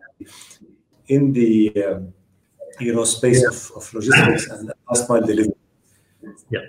in 1.08 1.32
the 1.32 1.52
um, 1.86 2.12
you 2.78 2.94
know 2.94 3.04
space 3.04 3.42
yeah. 3.42 3.48
of, 3.48 3.58
of 3.76 3.94
logistics 3.94 4.46
and 4.50 4.72
last 4.88 5.08
mile 5.08 5.26
delivery? 5.26 5.54
Yeah. 6.50 6.66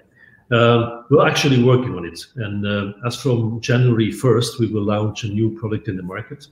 Um, 0.51 1.05
we're 1.09 1.27
actually 1.27 1.61
working 1.63 1.95
on 1.95 2.05
it. 2.05 2.19
And 2.35 2.65
uh, 2.65 3.07
as 3.07 3.15
from 3.21 3.59
January 3.61 4.11
1st, 4.11 4.59
we 4.59 4.67
will 4.67 4.83
launch 4.83 5.23
a 5.23 5.27
new 5.27 5.57
product 5.59 5.87
in 5.87 5.97
the 5.97 6.03
market. 6.03 6.47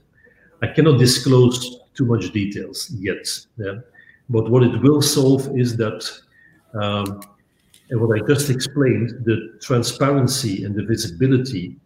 I 0.62 0.66
cannot 0.66 0.98
disclose 0.98 1.78
too 1.94 2.04
much 2.04 2.32
details 2.32 2.90
yet. 2.98 3.26
Yeah? 3.56 3.76
But 4.28 4.50
what 4.50 4.64
it 4.64 4.82
will 4.82 5.00
solve 5.00 5.56
is 5.56 5.76
that 5.76 6.00
um, 6.74 7.20
and 7.90 8.00
what 8.00 8.18
I 8.18 8.26
just 8.26 8.50
explained, 8.50 9.24
the 9.24 9.58
transparency 9.60 10.64
and 10.64 10.74
the 10.74 10.84
visibility 10.84 11.76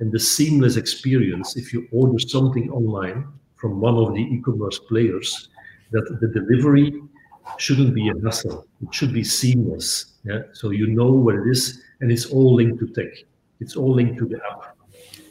and 0.00 0.12
the 0.12 0.20
seamless 0.20 0.76
experience, 0.76 1.56
if 1.56 1.72
you 1.72 1.88
order 1.92 2.18
something 2.18 2.70
online 2.70 3.26
from 3.56 3.80
one 3.80 3.96
of 3.96 4.14
the 4.14 4.20
e-commerce 4.20 4.78
players, 4.78 5.48
that 5.90 6.18
the 6.20 6.28
delivery 6.28 7.02
shouldn't 7.56 7.94
be 7.94 8.08
a 8.08 8.14
hassle. 8.24 8.66
It 8.82 8.94
should 8.94 9.12
be 9.12 9.24
seamless. 9.24 10.18
Yeah? 10.24 10.42
So 10.52 10.70
you 10.70 10.86
know 10.86 11.10
where 11.12 11.46
it 11.46 11.50
is, 11.50 11.82
and 12.00 12.12
it's 12.12 12.26
all 12.26 12.54
linked 12.54 12.78
to 12.80 12.86
tech. 12.88 13.12
It's 13.60 13.74
all 13.74 13.94
linked 13.94 14.18
to 14.18 14.26
the 14.26 14.40
app. 14.50 14.76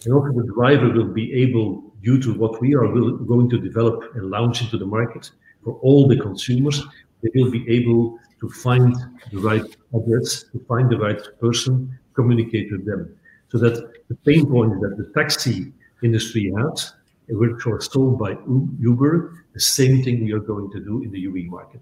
And 0.03 0.13
also 0.13 0.31
the 0.31 0.51
driver 0.53 0.89
will 0.89 1.13
be 1.13 1.33
able, 1.33 1.93
due 2.03 2.19
to 2.21 2.33
what 2.33 2.59
we 2.61 2.75
are 2.75 2.87
going 2.87 3.49
to 3.49 3.57
develop 3.57 4.15
and 4.15 4.29
launch 4.29 4.61
into 4.61 4.77
the 4.77 4.85
market 4.85 5.31
for 5.63 5.73
all 5.81 6.07
the 6.07 6.17
consumers, 6.17 6.83
they 7.21 7.29
will 7.35 7.51
be 7.51 7.67
able 7.69 8.19
to 8.39 8.49
find 8.49 8.95
the 9.31 9.39
right 9.39 9.65
address, 9.93 10.43
to 10.51 10.59
find 10.67 10.89
the 10.89 10.97
right 10.97 11.21
person, 11.39 11.97
communicate 12.13 12.71
with 12.71 12.85
them. 12.85 13.15
So 13.49 13.57
that 13.59 14.07
the 14.09 14.15
pain 14.15 14.45
point 14.45 14.81
that 14.81 14.97
the 14.97 15.11
taxi 15.19 15.73
industry 16.03 16.51
has, 16.57 16.93
which 17.29 17.65
was 17.65 17.91
solved 17.91 18.19
by 18.19 18.37
Uber, 18.79 19.45
the 19.53 19.59
same 19.59 20.03
thing 20.03 20.25
we 20.25 20.31
are 20.33 20.39
going 20.39 20.69
to 20.71 20.79
do 20.79 21.03
in 21.03 21.11
the 21.11 21.25
UAE 21.25 21.47
market. 21.47 21.81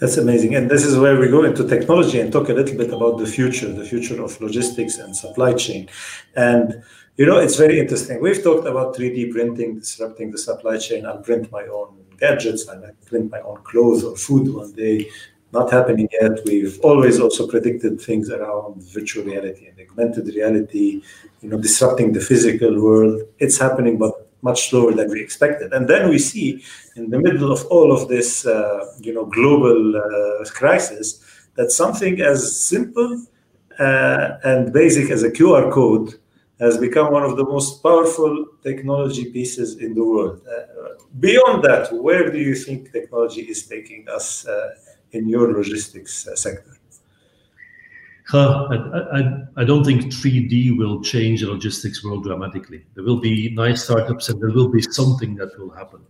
That's 0.00 0.16
amazing. 0.16 0.56
And 0.56 0.68
this 0.68 0.84
is 0.84 0.98
where 0.98 1.18
we 1.18 1.28
go 1.28 1.44
into 1.44 1.66
technology 1.66 2.18
and 2.18 2.32
talk 2.32 2.48
a 2.48 2.52
little 2.52 2.76
bit 2.76 2.92
about 2.92 3.18
the 3.18 3.26
future, 3.26 3.72
the 3.72 3.84
future 3.84 4.20
of 4.20 4.40
logistics 4.40 4.98
and 4.98 5.14
supply 5.14 5.52
chain. 5.52 5.88
And 6.34 6.82
you 7.16 7.26
know, 7.26 7.38
it's 7.38 7.56
very 7.56 7.78
interesting. 7.78 8.20
We've 8.20 8.42
talked 8.42 8.66
about 8.66 8.96
3D 8.96 9.32
printing 9.32 9.78
disrupting 9.78 10.30
the 10.30 10.38
supply 10.38 10.78
chain. 10.78 11.04
I'll 11.04 11.18
print 11.18 11.52
my 11.52 11.64
own 11.64 12.04
gadgets. 12.18 12.68
I 12.68 12.76
might 12.76 13.04
print 13.04 13.30
my 13.30 13.40
own 13.40 13.62
clothes 13.62 14.02
or 14.02 14.16
food 14.16 14.52
one 14.52 14.72
day. 14.72 15.08
Not 15.52 15.70
happening 15.70 16.08
yet. 16.20 16.38
We've 16.46 16.80
always 16.80 17.20
also 17.20 17.46
predicted 17.46 18.00
things 18.00 18.30
around 18.30 18.82
virtual 18.84 19.24
reality 19.24 19.66
and 19.68 19.78
augmented 19.78 20.26
reality, 20.26 21.02
you 21.42 21.48
know, 21.50 21.58
disrupting 21.58 22.12
the 22.12 22.20
physical 22.20 22.82
world. 22.82 23.20
It's 23.38 23.58
happening, 23.58 23.98
but 23.98 24.30
much 24.40 24.70
slower 24.70 24.92
than 24.92 25.10
we 25.10 25.20
expected. 25.20 25.72
And 25.72 25.86
then 25.86 26.08
we 26.08 26.18
see 26.18 26.64
in 26.96 27.10
the 27.10 27.18
middle 27.18 27.52
of 27.52 27.66
all 27.66 27.92
of 27.92 28.08
this, 28.08 28.46
uh, 28.46 28.94
you 29.00 29.12
know, 29.12 29.26
global 29.26 29.96
uh, 29.96 30.44
crisis, 30.50 31.22
that 31.54 31.70
something 31.70 32.20
as 32.22 32.58
simple 32.64 33.24
uh, 33.78 34.38
and 34.44 34.72
basic 34.72 35.10
as 35.10 35.22
a 35.22 35.30
QR 35.30 35.70
code 35.70 36.14
has 36.60 36.78
become 36.78 37.12
one 37.12 37.24
of 37.24 37.36
the 37.36 37.44
most 37.44 37.82
powerful 37.82 38.46
technology 38.62 39.30
pieces 39.30 39.76
in 39.78 39.94
the 39.94 40.04
world. 40.04 40.40
Uh, 40.46 40.94
beyond 41.20 41.62
that, 41.62 41.92
where 41.92 42.30
do 42.30 42.38
you 42.38 42.54
think 42.54 42.90
technology 42.92 43.42
is 43.42 43.66
taking 43.66 44.08
us 44.08 44.46
uh, 44.46 44.70
in 45.12 45.28
your 45.28 45.52
logistics 45.52 46.26
uh, 46.26 46.36
sector? 46.36 46.76
I, 48.34 48.76
I, 49.12 49.62
I, 49.62 49.64
don't 49.64 49.84
think 49.84 50.04
3D 50.04 50.76
will 50.78 51.02
change 51.02 51.42
the 51.42 51.50
logistics 51.50 52.02
world 52.02 52.24
dramatically. 52.24 52.84
There 52.94 53.04
will 53.04 53.20
be 53.20 53.50
nice 53.50 53.84
startups 53.84 54.28
and 54.28 54.40
there 54.40 54.50
will 54.50 54.68
be 54.68 54.80
something 54.80 55.34
that 55.36 55.58
will 55.58 55.70
happen. 55.70 56.00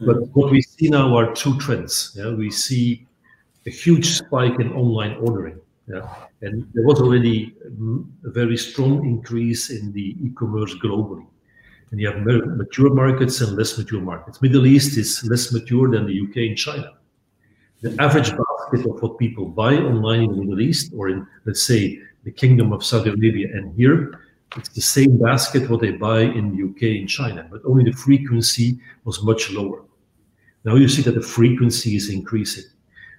Mm. 0.00 0.06
But 0.06 0.16
what 0.34 0.50
we 0.50 0.62
see 0.62 0.88
now 0.88 1.16
are 1.16 1.32
two 1.34 1.56
trends. 1.58 2.16
Yeah? 2.18 2.32
We 2.32 2.50
see 2.50 3.06
a 3.66 3.70
huge 3.70 4.06
spike 4.06 4.58
in 4.58 4.72
online 4.72 5.16
ordering. 5.18 5.60
Yeah? 5.86 6.08
And 6.42 6.68
there 6.74 6.84
was 6.84 7.00
already 7.00 7.54
a 8.24 8.30
very 8.30 8.56
strong 8.56 9.06
increase 9.06 9.70
in 9.70 9.92
the 9.92 10.16
e-commerce 10.20 10.74
globally. 10.74 11.26
And 11.92 12.00
you 12.00 12.08
have 12.08 12.20
mature 12.22 12.92
markets 12.92 13.40
and 13.40 13.56
less 13.56 13.78
mature 13.78 14.00
markets. 14.00 14.42
Middle 14.42 14.66
East 14.66 14.98
is 14.98 15.24
less 15.24 15.52
mature 15.52 15.88
than 15.88 16.06
the 16.06 16.20
UK 16.20 16.48
and 16.48 16.56
China. 16.56 16.94
The 17.82 17.94
average 18.00 18.30
basket 18.30 18.90
of 18.90 19.02
what 19.02 19.18
people 19.18 19.46
buy 19.46 19.74
online 19.74 20.22
in 20.22 20.30
the 20.30 20.36
Middle 20.36 20.60
East 20.60 20.92
or 20.96 21.08
in, 21.08 21.26
let's 21.44 21.62
say, 21.62 22.00
the 22.24 22.32
Kingdom 22.32 22.72
of 22.72 22.84
Saudi 22.84 23.10
Arabia 23.10 23.48
and 23.52 23.74
here, 23.76 24.20
it's 24.56 24.70
the 24.70 24.80
same 24.80 25.18
basket 25.18 25.68
what 25.68 25.80
they 25.80 25.92
buy 25.92 26.20
in 26.20 26.56
the 26.56 26.64
UK 26.68 26.98
and 27.00 27.08
China, 27.08 27.46
but 27.50 27.60
only 27.64 27.84
the 27.84 27.96
frequency 27.96 28.78
was 29.04 29.22
much 29.22 29.50
lower. 29.50 29.82
Now 30.64 30.76
you 30.76 30.88
see 30.88 31.02
that 31.02 31.14
the 31.14 31.20
frequency 31.20 31.96
is 31.96 32.10
increasing. 32.10 32.64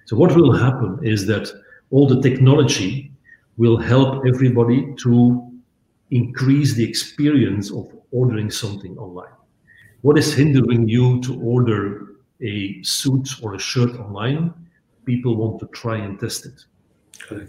So 0.06 0.16
what 0.16 0.34
will 0.34 0.52
happen 0.52 0.98
is 1.02 1.26
that 1.26 1.48
all 1.90 2.08
the 2.08 2.20
technology 2.20 3.12
will 3.56 3.76
help 3.76 4.26
everybody 4.26 4.94
to 4.96 5.50
increase 6.10 6.74
the 6.74 6.88
experience 6.88 7.70
of 7.70 7.90
ordering 8.10 8.50
something 8.50 8.96
online. 8.98 9.32
What 10.00 10.18
is 10.18 10.32
hindering 10.32 10.88
you 10.88 11.20
to 11.22 11.40
order 11.40 12.16
a 12.42 12.82
suit 12.82 13.28
or 13.42 13.54
a 13.54 13.58
shirt 13.58 13.98
online? 13.98 14.52
People 15.04 15.36
want 15.36 15.60
to 15.60 15.66
try 15.68 15.96
and 15.96 16.18
test 16.18 16.46
it. 16.46 16.64
Okay. 17.30 17.46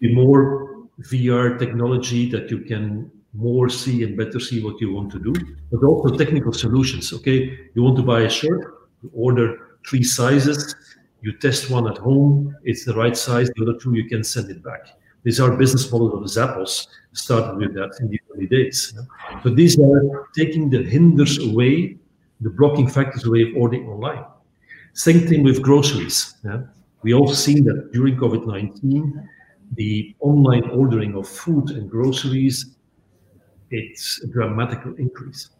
Be 0.00 0.14
more 0.14 0.86
VR 1.02 1.58
technology 1.58 2.28
that 2.30 2.50
you 2.50 2.58
can 2.58 3.10
more 3.34 3.68
see 3.68 4.02
and 4.02 4.16
better 4.16 4.40
see 4.40 4.62
what 4.62 4.80
you 4.80 4.92
want 4.92 5.12
to 5.12 5.18
do, 5.18 5.32
but 5.70 5.84
also 5.84 6.16
technical 6.16 6.52
solutions. 6.52 7.12
Okay, 7.12 7.56
you 7.74 7.82
want 7.82 7.96
to 7.96 8.02
buy 8.02 8.22
a 8.22 8.30
shirt, 8.30 8.88
you 9.02 9.10
order 9.14 9.78
three 9.86 10.02
sizes, 10.02 10.74
you 11.22 11.32
test 11.32 11.70
one 11.70 11.86
at 11.88 11.98
home, 11.98 12.56
it's 12.64 12.84
the 12.84 12.94
right 12.94 13.16
size, 13.16 13.50
the 13.54 13.62
other 13.62 13.78
two 13.78 13.94
you 13.94 14.08
can 14.08 14.24
send 14.24 14.50
it 14.50 14.62
back. 14.62 14.88
These 15.24 15.40
are 15.40 15.56
business 15.56 15.90
models 15.92 16.14
of 16.14 16.22
Zappos, 16.22 16.86
started 17.12 17.58
with 17.58 17.74
that 17.74 17.96
in 18.00 18.08
the 18.08 18.20
early 18.32 18.46
days. 18.46 18.94
So 19.42 19.50
these 19.50 19.78
are 19.78 20.28
taking 20.34 20.70
the 20.70 20.82
hinders 20.82 21.38
away, 21.38 21.96
the 22.40 22.50
blocking 22.50 22.88
factors 22.88 23.24
away 23.24 23.42
of 23.42 23.48
ordering 23.56 23.88
online. 23.88 24.24
Same 24.94 25.26
thing 25.26 25.42
with 25.42 25.62
groceries. 25.62 26.34
Yeah? 26.44 26.62
We 27.02 27.14
all 27.14 27.28
seen 27.28 27.64
that 27.64 27.92
during 27.92 28.16
COVID-19, 28.16 29.28
the 29.74 30.14
online 30.20 30.70
ordering 30.70 31.14
of 31.14 31.28
food 31.28 31.70
and 31.70 31.90
groceries, 31.90 32.76
it's 33.70 34.22
a 34.22 34.26
dramatic 34.26 34.80
increase. 34.98 35.50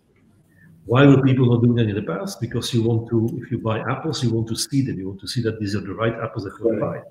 Why 0.87 1.05
were 1.05 1.23
people 1.23 1.47
not 1.47 1.63
doing 1.63 1.75
that 1.77 1.89
in 1.89 1.95
the 1.95 2.03
past? 2.03 2.41
Because 2.41 2.73
you 2.73 2.83
want 2.83 3.11
to, 3.11 3.39
if 3.43 3.51
you 3.51 3.59
buy 3.59 3.81
apples, 3.81 4.25
you 4.25 4.31
want 4.31 4.49
to 4.49 4.57
see 4.57 4.81
them. 4.81 4.99
You 4.99 5.09
want 5.09 5.21
to 5.21 5.29
see 5.29 5.43
that 5.43 5.61
these 5.61 5.77
are 5.77 5.81
the 5.81 5.93
right 5.93 6.15
apples 6.15 6.45
that 6.45 6.55
you 6.59 6.81
buy. 6.81 7.03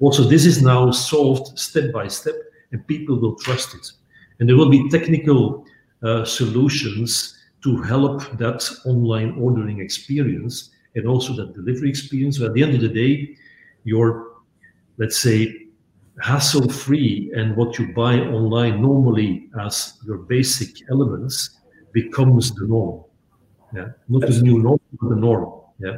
Also, 0.00 0.24
this 0.24 0.44
is 0.44 0.62
now 0.62 0.90
solved 0.90 1.56
step 1.56 1.92
by 1.92 2.08
step, 2.08 2.34
and 2.72 2.84
people 2.88 3.20
will 3.20 3.36
trust 3.36 3.74
it. 3.74 3.92
And 4.40 4.48
there 4.48 4.56
will 4.56 4.68
be 4.68 4.88
technical 4.88 5.64
uh, 6.02 6.24
solutions 6.24 7.39
to 7.62 7.82
help 7.82 8.22
that 8.38 8.68
online 8.86 9.32
ordering 9.38 9.80
experience 9.80 10.70
and 10.94 11.06
also 11.06 11.34
that 11.34 11.54
delivery 11.54 11.88
experience. 11.88 12.38
But 12.38 12.48
at 12.48 12.54
the 12.54 12.62
end 12.62 12.74
of 12.74 12.80
the 12.80 12.88
day, 12.88 13.36
your, 13.84 14.32
let's 14.98 15.18
say, 15.18 15.54
hassle 16.20 16.68
free 16.68 17.32
and 17.34 17.56
what 17.56 17.78
you 17.78 17.92
buy 17.94 18.20
online 18.20 18.82
normally 18.82 19.48
as 19.60 19.98
your 20.04 20.18
basic 20.18 20.68
elements 20.90 21.60
becomes 21.92 22.54
the 22.54 22.66
norm. 22.66 23.04
Yeah, 23.74 23.88
not 24.08 24.28
the 24.28 24.40
new 24.42 24.58
norm, 24.58 24.80
but 25.00 25.08
the 25.10 25.16
norm. 25.16 25.62
Yeah, 25.78 25.96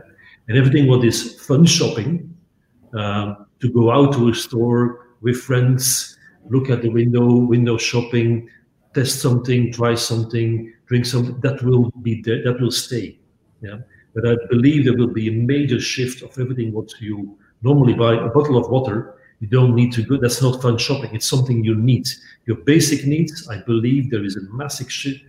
and 0.48 0.58
everything 0.58 0.86
what 0.86 1.04
is 1.04 1.40
fun 1.40 1.64
shopping, 1.64 2.36
um, 2.94 3.46
to 3.60 3.70
go 3.70 3.90
out 3.90 4.12
to 4.14 4.28
a 4.28 4.34
store 4.34 5.06
with 5.22 5.36
friends, 5.36 6.18
look 6.50 6.68
at 6.68 6.82
the 6.82 6.90
window, 6.90 7.34
window 7.34 7.78
shopping, 7.78 8.48
test 8.94 9.20
something, 9.20 9.72
try 9.72 9.94
something, 9.94 10.72
drink 10.92 11.06
something. 11.06 11.40
That 11.40 11.62
will 11.62 11.90
be 12.02 12.14
there, 12.26 12.42
that 12.44 12.60
will 12.60 12.76
stay. 12.86 13.18
Yeah, 13.66 13.78
but 14.14 14.28
I 14.32 14.34
believe 14.50 14.84
there 14.84 14.98
will 15.02 15.14
be 15.22 15.28
a 15.28 15.36
major 15.54 15.80
shift 15.80 16.22
of 16.22 16.38
everything 16.38 16.72
what 16.72 16.90
you 17.00 17.38
normally 17.62 17.94
buy. 17.94 18.12
A 18.14 18.28
bottle 18.36 18.56
of 18.58 18.68
water, 18.76 18.98
you 19.40 19.48
don't 19.56 19.74
need 19.74 19.92
to 19.96 20.02
go. 20.02 20.18
That's 20.18 20.42
not 20.42 20.60
fun 20.60 20.76
shopping. 20.86 21.14
It's 21.14 21.30
something 21.34 21.64
you 21.64 21.76
need. 21.90 22.06
Your 22.48 22.58
basic 22.72 23.06
needs. 23.06 23.48
I 23.54 23.56
believe 23.72 24.10
there 24.10 24.24
is 24.24 24.36
a 24.36 24.44
massive 24.62 24.90
shift 25.00 25.22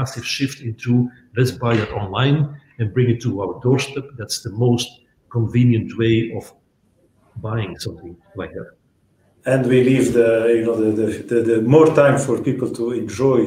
massive 0.00 0.24
shift 0.24 0.60
into 0.60 1.10
let's 1.36 1.50
buy 1.50 1.74
it 1.74 1.90
online 1.90 2.38
and 2.78 2.94
bring 2.94 3.10
it 3.10 3.20
to 3.20 3.42
our 3.42 3.60
doorstep. 3.62 4.04
That's 4.16 4.42
the 4.42 4.50
most 4.50 4.88
convenient 5.28 5.98
way 5.98 6.32
of 6.36 6.52
buying 7.46 7.76
something 7.78 8.16
like 8.36 8.52
that. 8.58 8.70
And 9.46 9.66
we 9.66 9.78
leave 9.90 10.12
the 10.12 10.30
you 10.56 10.64
know 10.66 10.76
the, 10.82 10.90
the, 11.00 11.08
the, 11.30 11.38
the 11.50 11.62
more 11.62 11.88
time 12.02 12.18
for 12.18 12.34
people 12.42 12.70
to 12.78 12.92
enjoy 12.92 13.40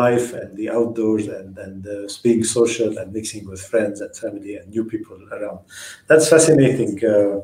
life 0.00 0.32
and 0.40 0.56
the 0.56 0.68
outdoors 0.78 1.26
and 1.38 1.58
and 1.58 1.86
uh, 1.86 2.08
being 2.22 2.42
social 2.58 2.90
and 2.98 3.12
mixing 3.12 3.44
with 3.50 3.62
friends 3.72 4.00
and 4.04 4.12
family 4.24 4.52
and 4.56 4.66
new 4.76 4.84
people 4.84 5.18
around. 5.36 5.60
That's 6.08 6.28
fascinating. 6.28 6.92
Uh, 7.04 7.40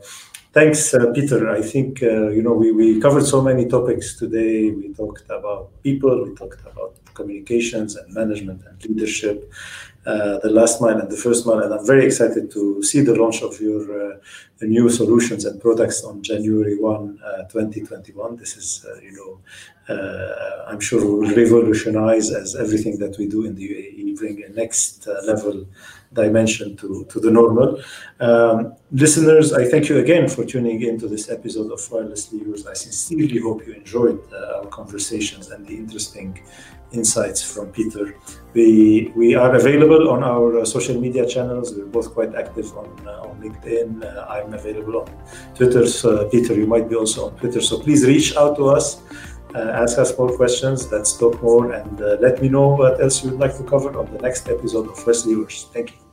Thanks, 0.59 0.95
uh, 0.95 1.13
Peter. 1.15 1.51
I 1.51 1.61
think 1.61 2.03
uh, 2.03 2.29
you 2.37 2.43
know 2.43 2.55
we, 2.55 2.73
we 2.73 3.01
covered 3.01 3.27
so 3.27 3.43
many 3.43 3.67
topics 3.67 4.17
today. 4.17 4.71
We 4.71 4.95
talked 4.95 5.25
about 5.29 5.71
people, 5.83 6.25
we 6.25 6.35
talked 6.35 6.63
about 6.63 6.97
communications 7.15 7.97
and 7.97 8.13
management 8.15 8.63
and 8.67 8.77
leadership, 8.87 9.53
uh, 10.07 10.39
the 10.39 10.51
last 10.51 10.81
mile 10.81 10.99
and 10.99 11.11
the 11.11 11.17
first 11.17 11.47
mile, 11.47 11.61
and 11.65 11.73
I'm 11.75 11.87
very 11.87 12.07
excited 12.07 12.51
to 12.53 12.83
see 12.83 13.01
the 13.03 13.15
launch 13.15 13.43
of 13.43 13.61
your 13.61 13.83
uh, 14.03 14.17
new 14.67 14.89
solutions 14.89 15.45
and 15.45 15.61
products 15.61 16.03
on 16.03 16.23
January 16.23 16.77
1, 16.79 17.21
uh, 17.25 17.43
2021. 17.45 18.37
This 18.37 18.57
is 18.57 18.85
uh, 18.89 19.01
you 19.01 19.13
know 19.13 19.41
I'm 20.69 20.81
sure 20.81 21.01
will 21.01 21.35
revolutionize 21.35 22.31
as 22.31 22.55
everything 22.55 22.99
that 22.99 23.17
we 23.19 23.27
do 23.27 23.47
in 23.47 23.55
the 23.55 23.67
UAE, 23.69 24.19
bring 24.19 24.43
a 24.45 24.49
next 24.51 25.07
level 25.27 25.65
dimension 26.13 26.77
to, 26.77 27.05
to 27.11 27.21
the 27.21 27.31
normal. 27.31 27.81
Um, 28.21 28.75
listeners, 28.91 29.53
I 29.53 29.65
thank 29.69 29.89
you 29.89 29.99
again 29.99 30.29
for 30.29 30.45
tuning 30.45 30.83
in 30.83 30.99
to 31.01 31.09
this 31.09 31.31
episode 31.31 31.71
of 31.71 31.81
Wirelessly 31.81 32.45
Yours. 32.45 32.67
I 32.67 32.75
sincerely 32.75 33.39
hope 33.39 33.67
you 33.67 33.75
enjoyed 33.75 34.21
uh, 34.33 34.59
our 34.59 34.67
conversations 34.67 35.51
and 35.51 35.67
the 35.67 35.77
interesting 35.77 36.43
insights 36.93 37.43
from 37.43 37.71
Peter. 37.71 38.15
We 38.55 39.13
we 39.15 39.35
are 39.35 39.55
available 39.55 40.09
on 40.09 40.25
our 40.25 40.61
uh, 40.61 40.65
social 40.65 40.99
media 40.99 41.27
channels. 41.27 41.75
We're 41.75 41.85
both 41.85 42.15
quite 42.15 42.35
active 42.35 42.75
on 42.77 42.89
uh, 43.07 43.29
on 43.29 43.41
LinkedIn. 43.43 44.03
Uh, 44.03 44.27
I'm 44.49 44.55
available 44.55 45.01
on 45.03 45.09
Twitter. 45.55 45.87
So, 45.87 46.29
Peter, 46.29 46.55
you 46.55 46.67
might 46.67 46.89
be 46.89 46.97
also 46.97 47.27
on 47.27 47.37
Twitter. 47.37 47.61
So 47.61 47.79
please 47.79 48.07
reach 48.07 48.37
out 48.37 48.57
to 48.57 48.69
us. 48.69 49.03
Uh, 49.55 49.83
ask 49.83 49.99
us 49.99 50.17
more 50.19 50.35
questions. 50.37 50.91
Let's 50.93 51.17
talk 51.17 51.43
more 51.43 51.73
and 51.73 52.01
uh, 52.01 52.17
let 52.21 52.41
me 52.43 52.49
know 52.49 52.69
what 52.69 53.01
else 53.01 53.25
you'd 53.25 53.39
like 53.39 53.57
to 53.57 53.65
cover 53.65 53.97
on 53.99 54.13
the 54.13 54.21
next 54.21 54.49
episode 54.49 54.89
of 54.89 55.07
Yours. 55.27 55.67
Thank 55.73 55.93
you. 55.93 56.08